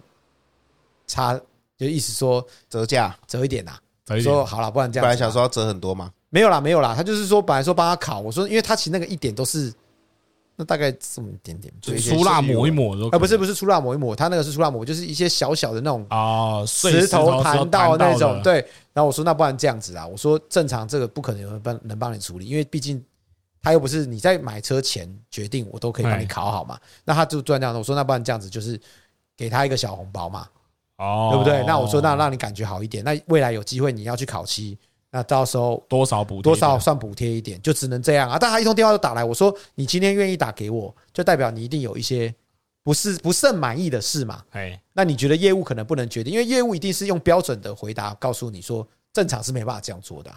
[1.06, 1.40] 差。
[1.80, 3.72] 就意思说折价折一点呐，
[4.22, 5.02] 说好了，不然这样。
[5.02, 6.12] 本来想说要折很多吗？
[6.28, 6.94] 没有啦，没有啦。
[6.94, 9.72] 他就是说，本来说帮他烤，我说，因为他其实那个一点都是，
[10.56, 18.42] 那大概这么一点点，就粗蜡抹一抹，啊，不是不是粗蜡抹一抹，他那个是粗蜡抹，就是一些小小的那种啊，石头弹到那种。
[18.42, 18.56] 对，
[18.92, 23.02] 然后我说，那不然这样子啊，我说正常这个不可能有人帮能帮你处理，因为毕竟
[23.62, 26.78] 他又不是你在买车前决定，我都可以帮你考好嘛。
[27.06, 28.78] 那他就突然这样，我说那不然这样子，就是
[29.34, 30.46] 给他一个小红包嘛。
[31.00, 31.64] 哦，对不对？
[31.66, 33.02] 那我说，那让你感觉好一点。
[33.02, 34.78] 那未来有机会你要去烤漆，
[35.10, 38.36] 那到时候多少补多少算补贴一点，就只能这样啊。
[38.38, 42.32] 但他一通电话就打来，我说你今天愿意打给我，就代表你一定有一些
[42.84, 44.42] 不是不甚满意的事嘛。
[44.50, 50.30] 哎，那你觉得业务可能不能决定，因为业务一定是用标准的回答告诉你说，正常是没办法这样做的。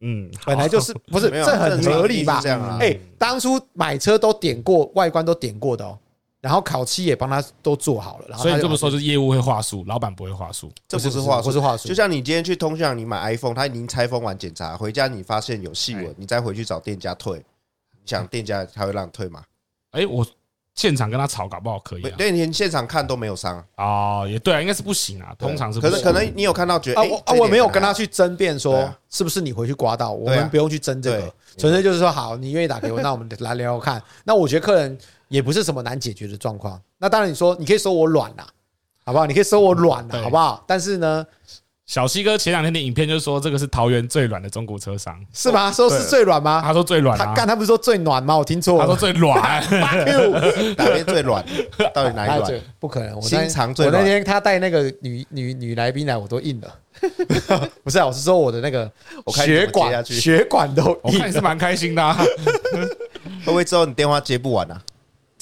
[0.00, 2.42] 嗯， 本来就是不是这很 合理吧？
[2.80, 5.96] 哎，当初买车都点过，外观都点过的哦。
[6.42, 11.86] 然后烤漆也帮他都做好了，然后所以这么说就是业务会话术，老板不会话术，这不是话术，不是话术。
[11.88, 19.40] 就像你今天去通向你买 iPhone，他已经拆封完检查，回家你发现有细纹，你再回去找店家退，你想店家他会让你退吗？
[19.92, 20.26] 哎，我
[20.74, 22.02] 现场跟他吵，搞不好可以。
[22.02, 25.80] 对，连现场看都没有伤啊，也对啊，应该是不行啊，通常是。
[25.80, 34.02] 可是可能你有看到觉得啊，我没有跟他去争辩说是不是你回去刮到，我们不用去争这个，纯粹就是说好，你愿意打给我，那我们来聊聊看。
[34.24, 34.98] 那我觉得客人。
[35.32, 36.78] 也不是什么难解决的状况。
[36.98, 38.44] 那当然，你说你可以说我软呐，
[39.04, 39.24] 好不好？
[39.26, 40.62] 你可以说我软呐，好不好？
[40.66, 41.26] 但是呢，
[41.86, 45.72] 小西哥前两天的影片就是说，这个是桃园最软的中古车商，是吗？
[45.72, 46.60] 说是最软吗？
[46.62, 48.36] 他说最软，他干他不是说最暖吗？
[48.36, 49.40] 我听错了，他说最软，
[50.76, 51.42] 哪边最软？
[51.94, 52.60] 到底哪里软？
[52.78, 53.98] 不可能，我心肠最软。
[53.98, 56.78] 我那天他带那个女女女来宾来，我都硬了。
[57.82, 58.90] 不是啊，我是说我的那个
[59.28, 62.02] 血管血管都硬，我看你是蛮开心的。
[62.02, 62.16] 啊
[63.44, 64.80] 会不会之后你电话接不完啊？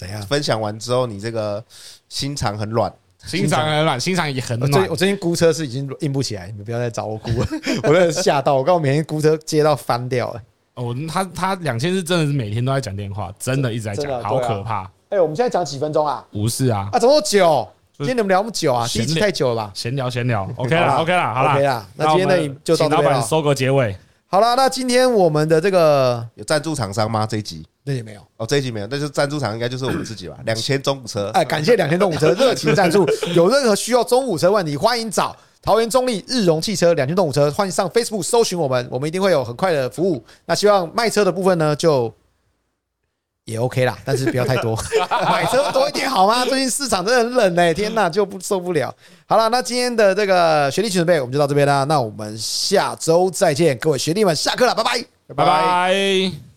[0.00, 0.22] 怎样？
[0.22, 1.62] 分享完之后，你这个
[2.08, 2.90] 心肠很软。
[3.26, 4.88] 心肠很软，心肠也很暖。
[4.88, 7.46] 我最近估车是已经硬不起来，你们不要再找我估了。
[7.84, 10.42] 我真的吓到，我刚我每天估车接到翻掉了。
[10.72, 14.90] 哦，他他两千是真的是每天都在讲电话，真的一直在讲，好可怕。
[15.10, 16.24] 哎，我们现在讲几分钟啊？
[16.32, 17.68] 不是啊，啊，怎么久？
[17.98, 18.88] 今天你们聊那么久啊？
[18.88, 19.70] 第一集太久了吧？
[19.74, 21.86] 闲聊闲聊，OK 了，OK 了，好了，OK 了。
[21.96, 23.20] 那今天呢，就到这边了。
[23.20, 23.94] 收个结尾。
[24.32, 27.26] 好了，那今天我们的这个有赞助厂商吗？
[27.26, 30.38] 这一集那也没有哦，这一集没有，那就赞助厂应该就是我们自己吧。
[30.46, 33.04] 两千中午车，哎，感谢两千中午车热情赞助。
[33.34, 40.24] 有任何需要中午车问题，欢迎找桃园中立日荣汽车两千中古车，欢迎上 Facebook 搜寻我们，我们一定会有很快的服务。
[40.46, 42.14] 那希望卖车的部分呢，就。
[43.44, 44.78] 也 OK 啦，但是不要太多，
[45.28, 46.44] 买车多一点好吗？
[46.44, 48.94] 最近市场真的很冷哎、天哪，就不受不了。
[49.26, 51.84] 好了，那今天的这个学弟请准备，我们就到这边啦。
[51.84, 56.49] 那我们下周再见，各位学弟们，下课了，拜拜，拜拜。